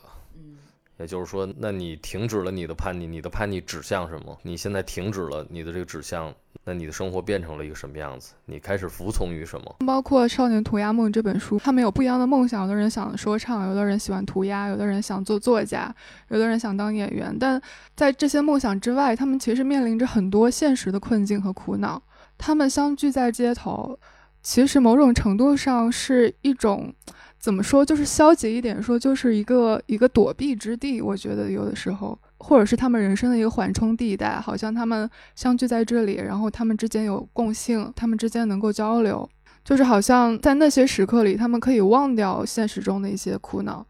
[1.00, 4.36] 也就是说，那你停止了你的叛逆，你的叛逆指向什么？
[4.42, 6.34] 你现在停止了你的这个指向，
[6.64, 8.34] 那你的生活变成了一个什么样子？
[8.46, 9.76] 你开始服从于什么？
[9.86, 12.64] 包括《少年涂鸦梦》这本书，他们有不一样的梦想。
[12.64, 15.94] 有的人想说唱，有的人喜欢涂鸦，有的人想做作家，
[16.30, 17.36] 有的人想当演员。
[17.40, 17.62] 但
[17.96, 22.02] 在这些梦想之外，他们其实面临着很多现实的困境和苦恼。
[22.40, 24.00] 他们相聚在街头，
[24.42, 26.92] 其实某种程度上是一种。
[27.40, 27.86] 怎么说？
[27.86, 31.02] 就是消极一点说，就是一个一个躲避之地。
[31.02, 39.30] 我觉得有的时候，或者是他们人生的一个缓冲地带，好像他们相聚在这里，然后他们之间有共性，他们之间能够交流，
[39.64, 43.86] 就是好像在那些时刻里，他们可以忘掉现实中的一些苦恼。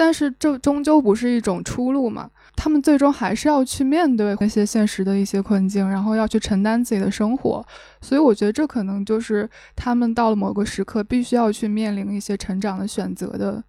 [0.00, 2.30] 但是这终究不是一种出路嘛？
[2.56, 7.62] 他们最终还是要去面对那些现实的一些困境，然后要去承担自己的生活。
[8.00, 13.62] 所以我觉得这可能就是他们到了某个时刻必须要去面临一些成长的选择的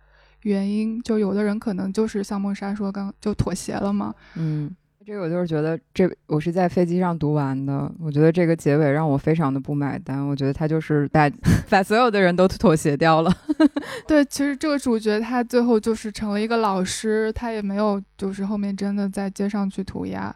[0.43, 1.01] 原因。
[1.01, 4.15] 就有的人可能就是像梦莎说，刚就妥协了嘛。
[4.35, 4.73] 嗯。
[5.11, 7.91] 这个我就是觉得，这我是在飞机上读完的。
[7.99, 10.25] 我觉得这个结尾让我非常的不买单。
[10.25, 11.29] 我觉得他就是把
[11.69, 13.29] 把所有的人都妥协掉了。
[14.07, 20.33] 对，其实这个主角他最后就是成了一个老师，他也没有就是后面真的在街上去涂鸦。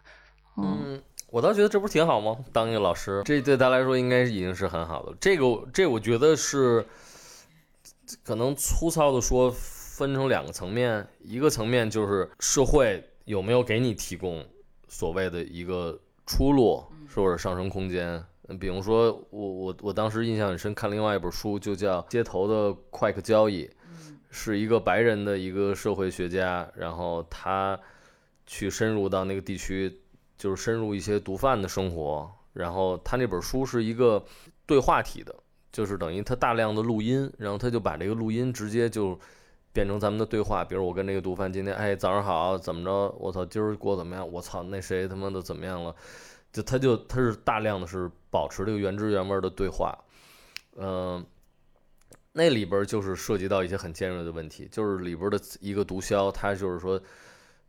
[0.58, 2.36] 嗯，我倒觉得这不是挺好吗？
[2.52, 5.14] 当一个老师，这对他来说应该已经是很好的。
[5.18, 6.84] 这个这我觉得是
[8.22, 14.44] 可能粗糙的说，分成两个层面，一个层面就是社会有没有给你提供。
[14.88, 18.22] 所谓的一个出路，或者上升空间。
[18.60, 23.64] 比如说，我我我当时印象很深，看另外一本书，就叫《街头的快克交易》，
[24.30, 27.78] 是一个白人的一个社会学家，然后他
[28.46, 30.00] 去深入到那个地区，
[30.38, 32.30] 就是深入一些毒贩的生活。
[32.52, 34.24] 然后他那本书是一个
[34.64, 35.34] 对话体的，
[35.72, 39.18] 就是等于他大量的录音，然后他就把这个录音直接就。
[39.76, 43.14] 变成咱们的对话，比如我跟那个毒贩今天，哎，早上好，怎么着？
[43.18, 44.26] 我操，今儿过怎么样？
[44.32, 45.94] 我操，那谁他妈的怎么样了？
[46.50, 49.94] 就他就他是大量的是保持这个原汁原味的对话，
[50.78, 51.22] 嗯，
[52.32, 56.98] 那里边就是涉及到一些很尖锐的问题，就是里边的一个毒枭，他就是说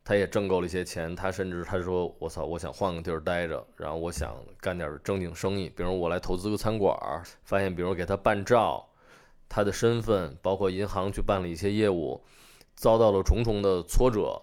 [0.02, 6.96] 他也挣够了一些钱，他甚至他说我操，我想换个地儿待着，然后我想干点正经生意，比如我来投资个餐馆，
[7.42, 8.87] 发现比如给他办照。
[9.48, 12.22] 他的身份包括银行去办理一些业务，
[12.74, 14.42] 遭到了重重的挫折，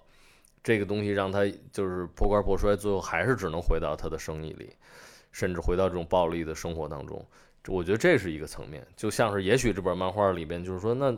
[0.64, 4.76] 这个东西让他就是破罐破摔，最后还是只能回到他的生意里，
[5.32, 7.26] 甚至回到这种暴力的生活当中。
[7.68, 11.16] 我觉得这是一个层面，就像是也许这本漫画里边就是说，那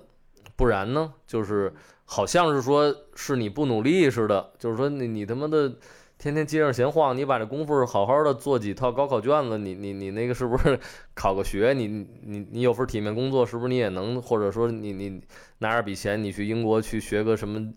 [0.55, 1.13] 不然呢？
[1.25, 1.73] 就是
[2.05, 5.73] 好像是说是你不努力似的，就是说你你他妈的。
[6.17, 10.79] 天天街上闲晃，你把这功夫好好的做几套高考卷子，你你你那个是不是
[11.13, 11.73] 考个学？
[11.73, 11.85] 你
[12.23, 14.19] 你你有份体面工作，是不是你也能？
[14.19, 15.21] 或者说你你
[15.59, 17.71] 拿着笔钱，你去英国去学个什么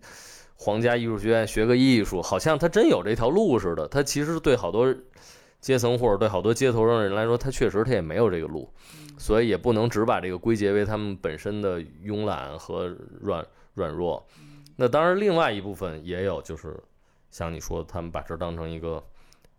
[0.54, 2.22] 皇家艺术学院学个艺术？
[2.22, 3.86] 好像他真有这条路似的。
[3.86, 4.94] 他其实对好多
[5.60, 8.72] 阶层或者对好多街头上的人来说，他确实他也没有这个路，
[9.18, 14.26] 所以也不能只把这个归结为他们本身的慵懒和软软弱。
[14.76, 16.74] 那当然，另外一部分也有就是。
[17.30, 19.04] 像你说，他们把这当成一个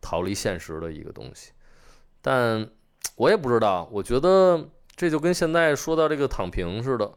[0.01, 1.51] 逃离现实的一个东西，
[2.21, 2.69] 但
[3.15, 3.88] 我也不知道。
[3.91, 7.12] 我觉得这就跟现在说到这个躺平似的，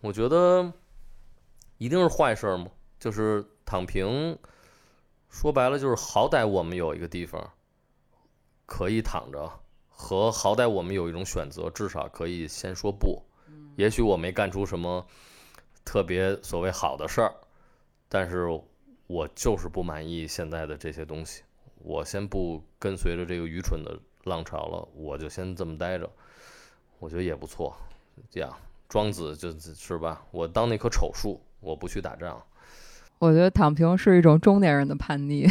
[0.00, 0.72] 我觉得
[1.78, 2.66] 一定是坏事吗？
[2.98, 4.36] 就是躺平，
[5.28, 7.52] 说白了就是好歹我们有一个地方
[8.66, 9.50] 可以躺着，
[9.88, 13.22] 和好歹我们有一种选择，至少可以先说不。
[13.76, 15.06] 也许我没干出什么
[15.84, 17.32] 特别所谓好的事儿，
[18.08, 18.60] 但是。
[19.10, 21.42] 我就是不满意现在的这些东西，
[21.78, 26.08] 我先不跟随着这个愚蠢的浪潮了，我就先这么待着，
[27.00, 27.74] 我觉得也不错。
[28.30, 28.56] 这样，
[28.88, 32.40] 庄子就是吧，我当那棵丑树，我不去打仗。
[33.18, 35.44] 我觉得躺平是一种中年人的叛逆，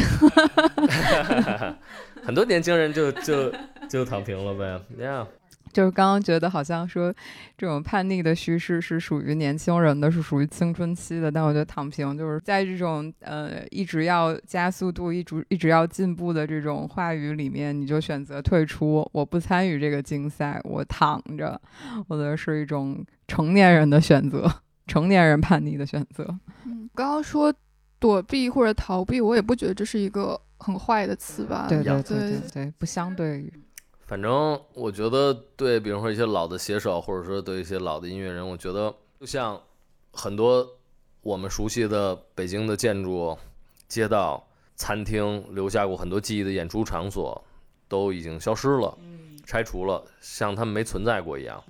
[2.24, 3.52] 很多年轻人就就
[3.90, 5.28] 就躺平了呗，这样。
[5.72, 7.14] 就是刚刚觉得好像说，
[7.56, 11.30] 这种叛逆的叙事是属于年轻人的，是属于青春期的。
[11.30, 21.60] 但我觉得躺平就是在这种呃一直要加速度、一直一直要进步的这种话语里面，你就选择退出，我不参与这个竞赛，我躺着。
[22.08, 24.50] 我觉得是一种成年人的选择，
[24.86, 26.24] 成年人叛逆的选择。
[26.66, 27.54] 嗯，刚刚说
[27.98, 31.66] 躲避或者逃避，我也不觉得这是一个很坏的词吧？
[31.68, 33.52] 对对对对对，不相对于。
[34.10, 39.62] 反正我觉得，对，比如说一些老的写手，或者说对一些老的音乐人，我觉得就像
[40.10, 40.68] 很多
[41.20, 43.38] 我们熟悉的北京的建筑，
[43.86, 44.44] 街道、
[44.74, 47.44] 餐厅留下过很多记忆的演出场所，
[47.86, 48.98] 都已经消失了，
[49.46, 51.62] 拆除了，像他们没存在过一样。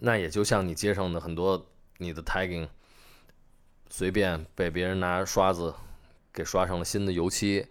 [0.00, 1.66] 那也就像你街上的很多
[1.98, 2.66] 你的 tagging，
[3.90, 5.74] 随便被别人拿刷子
[6.32, 7.66] 给刷上了新的油漆，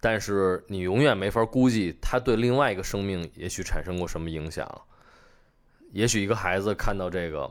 [0.00, 4.66] 但是你永远没法估计他对另外一个生命也许产生过什么影响。
[5.90, 7.50] 也许一个孩子看到这个，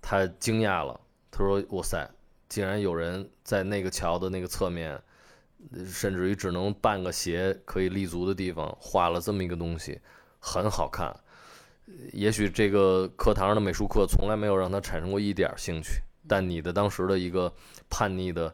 [0.00, 0.98] 他惊讶了，
[1.30, 2.10] 他说：“哇塞，
[2.48, 4.98] 竟然有人在那个桥的那个侧面，
[5.86, 10.00] 甚至于只能半个鞋可以立足的地方画了这么一个东西，
[10.38, 11.14] 很好看。”
[12.12, 17.52] 也许这个课堂上的美术课从来没有让他产生过一点兴趣，但你的当时的一个
[17.88, 18.52] 叛逆的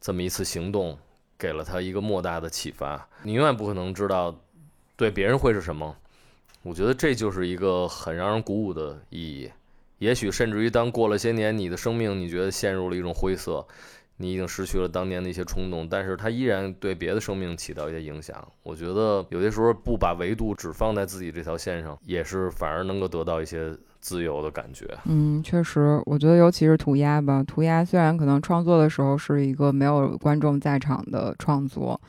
[0.00, 0.96] 这么一次行动，
[1.38, 3.08] 给了他一个莫大的启发。
[3.22, 4.34] 你永远不可能知道
[4.96, 5.96] 对别人会是什么，
[6.62, 9.50] 我觉得这就是一个很让人鼓舞的意义。
[9.98, 13.66] 也许甚至于当过了些年，你的生命你觉得陷入了一种灰色。
[14.20, 18.36] 你已经失去了当年的一些冲动，但是它依然对别的生命起到一些影响。
[18.64, 23.72] 我觉得有些时候不把维度只放在自己这条线上，也是反而能够得到一些
[24.08, 24.86] 自由的感觉。
[25.04, 32.00] 嗯，确实，我觉得尤其是涂鸦吧，涂鸦虽然可能创作的时候是一个没有观众在场的创作，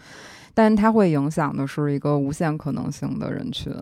[0.53, 3.73] 但它会影响的是一个无限可能性的人群。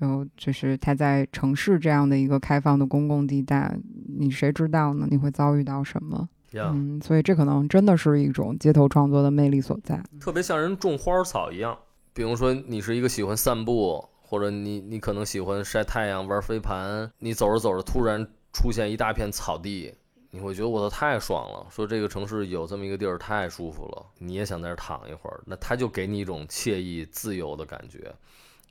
[0.00, 3.78] 就就是它在城市这样的一个开放的公共地带，
[4.18, 5.06] 你谁知道呢？
[5.10, 6.28] 你会遭遇到什么？
[6.54, 11.76] 嗯，所以这可能真的是一种街头创作的魅力所在，特别像人种花草一样。
[12.12, 19.92] 比如说，你是一个喜欢散步，或者你你可能喜欢晒太阳、玩飞盘，你走着走着突然出现一大片草地，
[20.30, 28.14] 你会觉得我操太爽了，说这个城市有这么一个地儿太舒服了，你也想在这躺一会儿，那它就给你一种惬意、自由的感觉。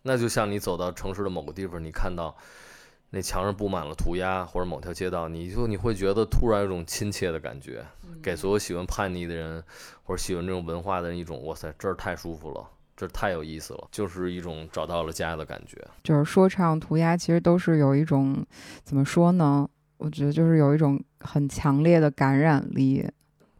[0.01, 2.34] 那就像你走到城市的某个地方，你看到。
[3.12, 7.84] 那墙上布满了涂鸦，或者某条街道，你就你会觉得突然有种亲切的感觉，
[8.22, 9.64] 给所有喜欢叛逆的人，
[10.03, 12.70] 或者喜欢这种文化的人一种哇塞，这儿太舒服了，
[13.00, 15.78] 这太有意思了，就是一种找到了家的感觉。
[16.04, 18.45] 就是说唱、涂鸦，其实都是有一种
[18.84, 19.66] 怎么说呢？
[19.95, 23.10] 我觉得就是有一种很强烈的感染力。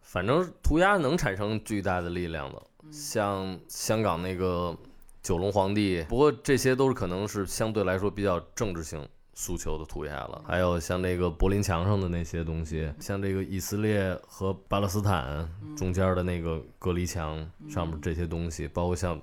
[0.02, 2.62] 反正涂鸦能产生巨大的力量的，
[2.92, 4.78] 像香港那个
[5.24, 9.08] 九龙皇帝，不过这些都是可能是相对来说比较政治性。
[9.42, 19.18] 诉求的涂鸦了，还有像那个柏林墙上的那些东西，像这个以色列和巴勒斯坦中间的那个隔离墙上面这些东西，包括像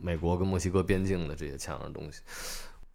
[0.00, 2.22] 美国跟墨西哥边境的这些墙上东西，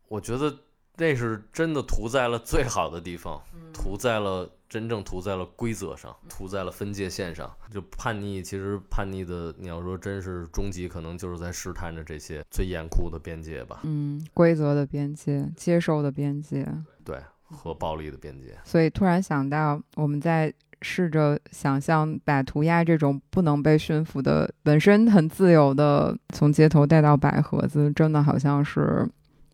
[0.07, 0.57] 我觉得
[0.95, 3.41] 那是真的涂在了最好的地方，
[3.73, 4.49] 涂在了。
[4.71, 7.51] 真正涂在了规则上，涂在了分界线上。
[7.69, 13.81] 就叛逆，其实叛逆的，你要说真是终极，可能就是在试探着这些最严酷的边界吧。
[13.83, 16.65] 嗯，规则的边界，接受的边界，
[17.03, 18.57] 对，和暴力的边界。
[18.63, 29.05] 所以突然想到，我们在试着想象，把涂鸦这种不能被驯服的、本身很自由的，从街头带到百合子，真的好像是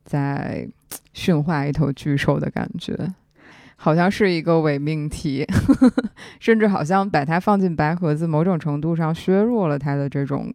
[0.06, 0.70] 在
[1.12, 2.96] 驯化一头巨兽的感觉。
[3.80, 5.46] 好像是一个伪命题，
[6.42, 10.54] 甚至好像把它放进白盒子，某种程度上削弱了它的这种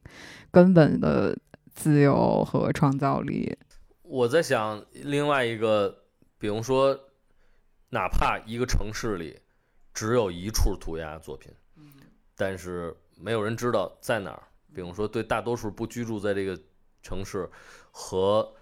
[0.51, 1.39] 根本的
[1.73, 3.57] 自由和创造力。
[4.03, 6.03] 我在想另外一个，
[6.37, 6.99] 比如说，
[7.91, 9.39] 哪怕一个城市里
[9.95, 11.51] 只有一处涂鸦作品，
[12.37, 14.43] 但是没有人知道在哪儿。
[14.75, 16.59] 比如说，对大多数不居住在这个
[17.03, 17.49] 城市
[17.93, 18.53] 和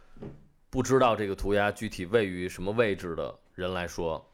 [0.69, 4.30] 不知道这个涂鸦具体位于什么位置的人来说。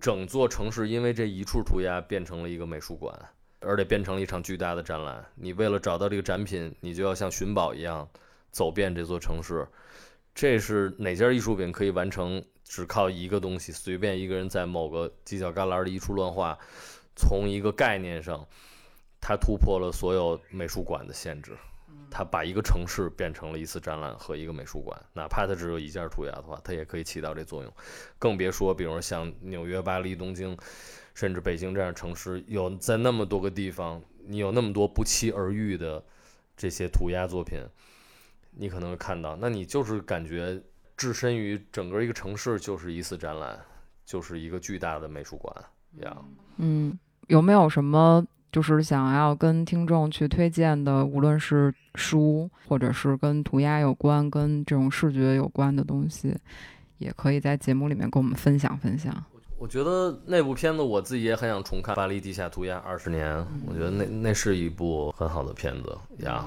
[0.00, 3.14] 整座城市因为这一处涂鸦变成了一个美术馆，
[3.60, 5.24] 而且变成了一场巨大的展览。
[5.34, 8.08] 你为了找到这个展品，你就要像寻宝一样
[8.50, 9.68] 走遍这座城市。
[10.34, 12.42] 这是哪件艺术品可以完成？
[12.64, 16.56] 只靠一个东西，随便一个人在某个犄角旮旯的一处乱画，
[17.16, 18.46] 从一个概念上，
[19.20, 21.58] 它突破了所有美术馆的限制。
[22.10, 27.72] 它把一个城市变成了一次展览和一个美术馆，哪怕它只有一件涂鸦的话，它也可以起到这作用。
[28.18, 30.56] 更别说，比如像纽约、巴黎、东京，
[31.14, 36.04] 甚至北京这样城市，有在那么多个地方，你有那么多不期而遇的
[36.56, 37.64] 这些涂鸦作品，
[38.50, 40.60] 你可能会看到，那你就是感觉
[40.96, 43.58] 置身于整个一个城市，就是一次展览，
[44.04, 45.54] 就是一个巨大的美术馆
[45.92, 46.28] 一样。
[46.56, 48.26] 嗯，有没有什么？
[48.52, 56.36] 就是想要跟听众去推荐的，无论是书，或者是跟涂鸦有关、跟这种视觉有关的东西，
[56.98, 59.24] 也可以在节目里面跟我们分享分享。
[59.58, 63.36] 我觉得那部片子我自己也很想重看，《巴黎地下涂鸦二十年》，
[63.66, 66.44] 我觉得那那是一部很好的片子呀。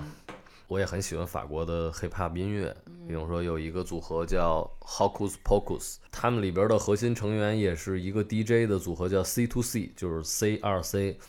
[0.67, 2.75] 我也很喜欢法国的 hip hop 音乐，
[3.07, 11.19] 比如说有一个组合叫 Hocus Pocus，他们里边的核心成员也是一个 DJ 的组合叫 C to C，就是 C 二 C。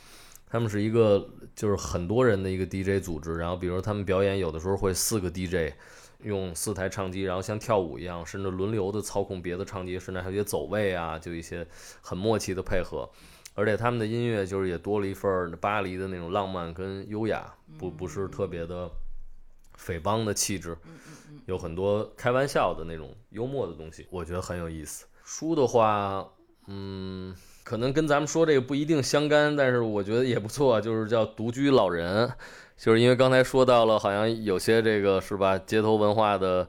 [0.54, 5.74] 他们是一个就是很多人的一个 DJ 组织，然后比如他们表演有的时候会四个 DJ
[6.22, 11.66] 用四台唱机，然后像跳舞一样，甚至轮流的操控别的唱机，甚至还有一些走位啊，就一些
[12.00, 13.10] 很默契的配合。
[13.54, 18.88] 而且他们的音乐就是也多了一份巴黎的那种浪漫跟优雅，不不是特别的
[19.76, 20.78] 匪帮的气质，
[21.46, 25.04] 有很多开玩笑的那种幽默的东西，我觉得很有意思。
[25.24, 26.24] 书的话，
[26.68, 27.34] 嗯，
[27.64, 32.28] 可能跟咱们说这个不一定相干，但是我觉得也不错，就是叫《独居老人》，
[32.76, 36.68] 就是因为刚才说到了，好像有些这个是吧，街头文化的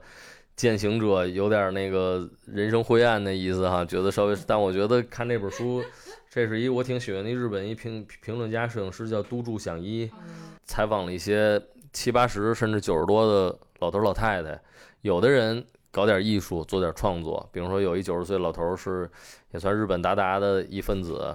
[0.56, 5.84] 践行者有点那个人生灰暗的意思哈，觉得稍微，但我觉得看这本书。
[6.28, 10.12] 这是一我挺喜欢的日本一评评论家、摄影师叫都筑响一，
[10.66, 11.62] 采访了一些
[11.94, 14.60] 七八十甚至九十多的老头老太太，
[15.02, 15.66] 有的人
[15.96, 19.10] 搞点艺术，做点创作，比如说有一九十岁老头是
[19.54, 21.34] 也算日本达达的一份子，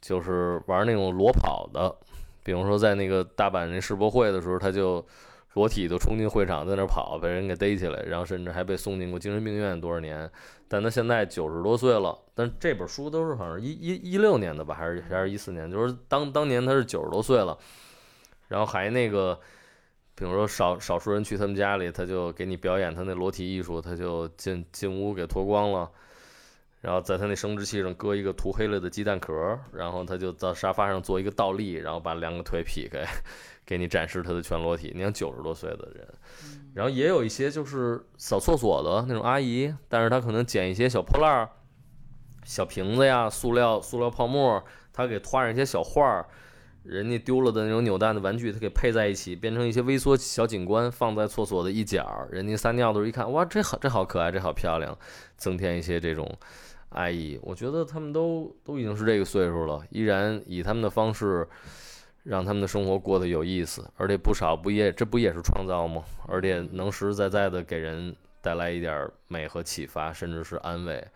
[0.00, 1.94] 就是玩那种裸跑的，
[2.42, 5.04] 比如说在那个大阪那世博会的时候，他就
[5.52, 10.30] 裸体就冲进会场，在那跑，被人给逮起来，然后甚至还被送进过精神病院多少年。
[10.66, 15.70] 但他现在九十多岁了，但这本书都是好像一一一六年的吧，还是还是一四年？
[15.70, 17.54] 就是当当年他是九十多岁了，
[18.48, 19.38] 然后还那个，
[20.14, 25.90] 比如说少少数人去他们家里，他就给你表演他那裸体艺术，他就进进屋给脱光了，
[26.80, 33.04] 然后在他那生殖器上搁一个涂黑了的鸡蛋壳，然后他就到沙发上做一个倒立，然后把两个腿劈开，
[33.66, 34.92] 给你展示他的全裸体。
[34.94, 36.06] 你像九十多岁的人。
[36.74, 41.48] 然后也有一些就是扫厕所的那种阿姨，但是她可能捡一些小破烂儿、
[42.44, 44.60] 小瓶子呀、塑料、塑料泡沫，
[44.92, 46.26] 她给画上一些小画儿，
[46.84, 52.26] 人家丢了的那种扭蛋的玩具，她给配在一起，变成一些微缩小景观，放在厕所的一角。
[52.30, 54.96] 人家撒尿的时候一看，哇，这好，这好可爱，这好漂亮，
[55.36, 56.30] 增添一些这种
[56.90, 57.38] 爱意。
[57.42, 61.48] 我觉得他们都都已经是这个岁数了，依然以他们的方式。
[62.24, 66.02] 让他们的生活过得有意思，而且不少不也这不也是创造吗？
[66.26, 71.06] 而且能实实在在的给人带来一点美和启发，甚至是安慰。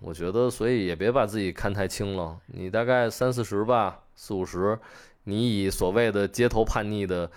[0.00, 2.38] 我觉得，所以也别把自己看太轻了。
[2.46, 4.78] 你大概三四十吧，四五十，
[5.24, 7.30] 你以所谓的街头叛逆的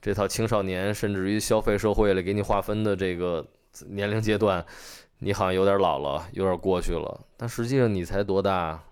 [0.00, 3.46] 这套青少年，甚至于消费社会里给你划分的这个
[3.88, 4.64] 年龄阶段，
[5.18, 7.20] 你好像有点老了，有点过去了。
[7.36, 8.82] 但实际上你才多大？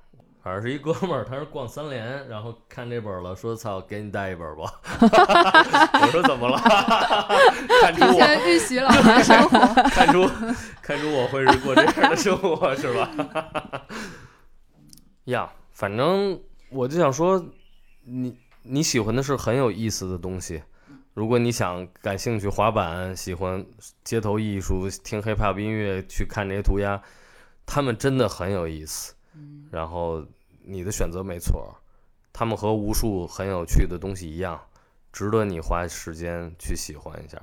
[0.47, 4.79] 反正是一哥们儿，他是逛三联，然后看这本了，说：“操，给你带一本吧。
[5.03, 6.57] ”我说：“怎么了？”
[7.83, 9.59] 看出我预习老年 生活，
[9.91, 10.31] 看出
[10.81, 13.11] 看出我会是过这样的生活是吧？
[15.25, 16.41] 呀，反正
[16.71, 17.45] 我就想说，
[18.05, 20.63] 你你喜欢的是很有意思的东西。
[21.15, 23.67] 如果你想感兴趣滑板，喜欢
[24.05, 27.03] 街头艺术，听 hiphop 音乐，去看这些涂鸦，
[27.67, 29.13] 他们真的很有意思。
[29.73, 30.25] 然后。
[30.69, 31.73] 你的选择没错，
[32.33, 34.61] 他们和无数很有趣的东西一样，
[35.13, 37.41] 值得你花时间去喜欢一下。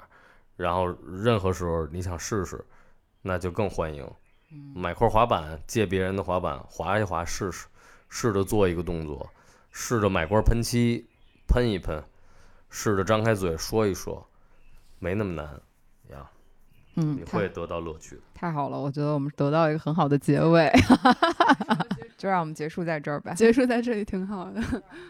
[0.57, 2.63] 然后任何时候你想试试，
[3.21, 4.05] 那就更欢迎。
[4.75, 7.65] 买块滑板，借别人的滑板滑一滑试试，
[8.09, 9.27] 试着做一个动作，
[9.71, 11.07] 试着买罐喷漆
[11.47, 12.03] 喷一喷，
[12.69, 14.27] 试着张开嘴说一说，
[14.99, 15.45] 没那么难
[16.11, 16.29] 呀。
[16.95, 18.21] 嗯，你会得到乐趣的。
[18.35, 20.71] 太好了，我觉得我们得到一个很好的结尾。
[22.23, 24.61] 就让我们结束在这儿吧，结束在这里挺好的。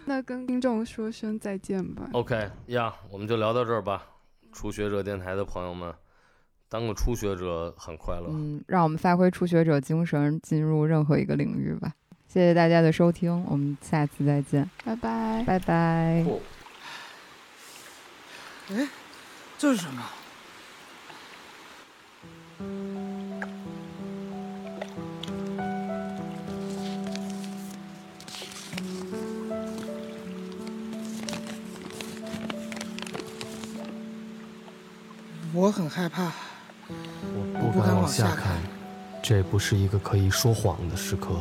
[0.06, 2.10] 那跟听众说声再见吧。
[2.12, 4.04] OK 呀，我们就聊到这儿吧。
[4.52, 5.94] 初学者电台的朋友们，
[6.68, 8.26] 当个初学者很快乐。
[8.32, 11.94] 嗯，让我们发挥初学者精神，进入任何一个领域吧。
[12.28, 16.26] 谢谢大家的收听，我们下次再见，拜拜，拜拜。
[18.70, 18.90] 哎，
[19.60, 20.02] 这是什么？
[35.56, 36.32] 我很害怕，
[36.90, 38.58] 我不敢往下看，
[39.22, 41.36] 这不是一个可以说谎的时刻。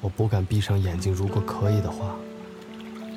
[0.00, 2.14] 我不敢闭上眼睛，如果可以的话。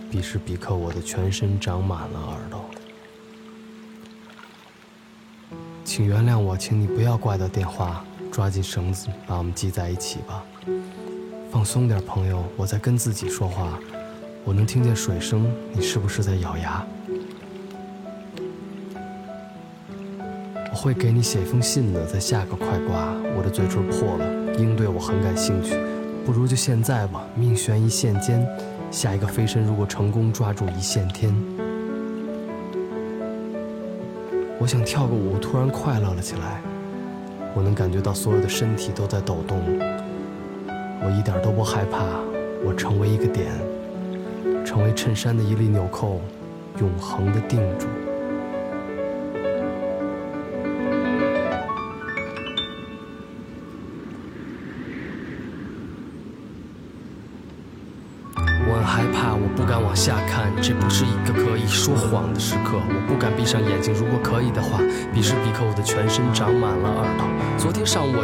[0.10, 2.66] 彼时彼刻，我的全身长满了耳朵。
[5.86, 10.44] 请原谅我，请你不要挂掉电话，抓紧绳子把我们系在一起吧。
[11.52, 13.78] 放松点，朋友，我在跟自己说话，
[14.44, 16.84] 我能听见水声，你是不是在咬牙？
[20.72, 23.14] 我会给你写一封信的，在下个快挂。
[23.36, 25.76] 我的嘴唇破了，鹰对我很感兴趣，
[26.26, 27.28] 不如就现在吧。
[27.36, 28.48] 命悬一线间，
[28.90, 31.36] 下一个飞身如果成功抓住一线天，
[34.60, 36.62] 我想跳个舞，突然快乐了起来。
[37.54, 39.60] 我能感觉到所有的身体都在抖动，
[41.04, 42.00] 我一点都不害怕，
[42.64, 43.52] 我成为一个点。
[44.66, 46.22] 成为衬衫的一粒纽扣，
[46.80, 47.88] 永恒的定住。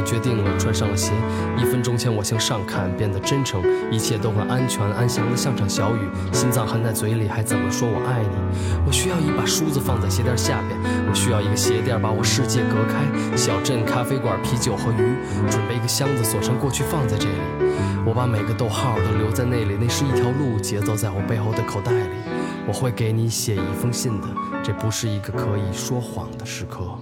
[0.07, 1.11] 决定了，穿上了鞋。
[1.57, 5.99] 一分钟前我向上看，变得真诚，一切都很安全安详的像场小雨。
[6.31, 8.29] 心脏含在嘴里，还怎么说我爱你？
[8.87, 10.79] 我需要一把梳子放在鞋垫下边，
[11.09, 13.03] 我需要一个鞋垫把我世界隔开。
[13.35, 15.17] 小镇、咖啡馆、啤酒和鱼，
[15.51, 17.35] 准备一个箱子锁上过去放在这里。
[18.05, 22.15] 我把每个逗号都留在那里，那是一条路，节奏在我背后的口袋里。
[22.65, 24.27] 我会给你写一封信的，
[24.63, 26.97] 这不是一个可以说谎的时刻。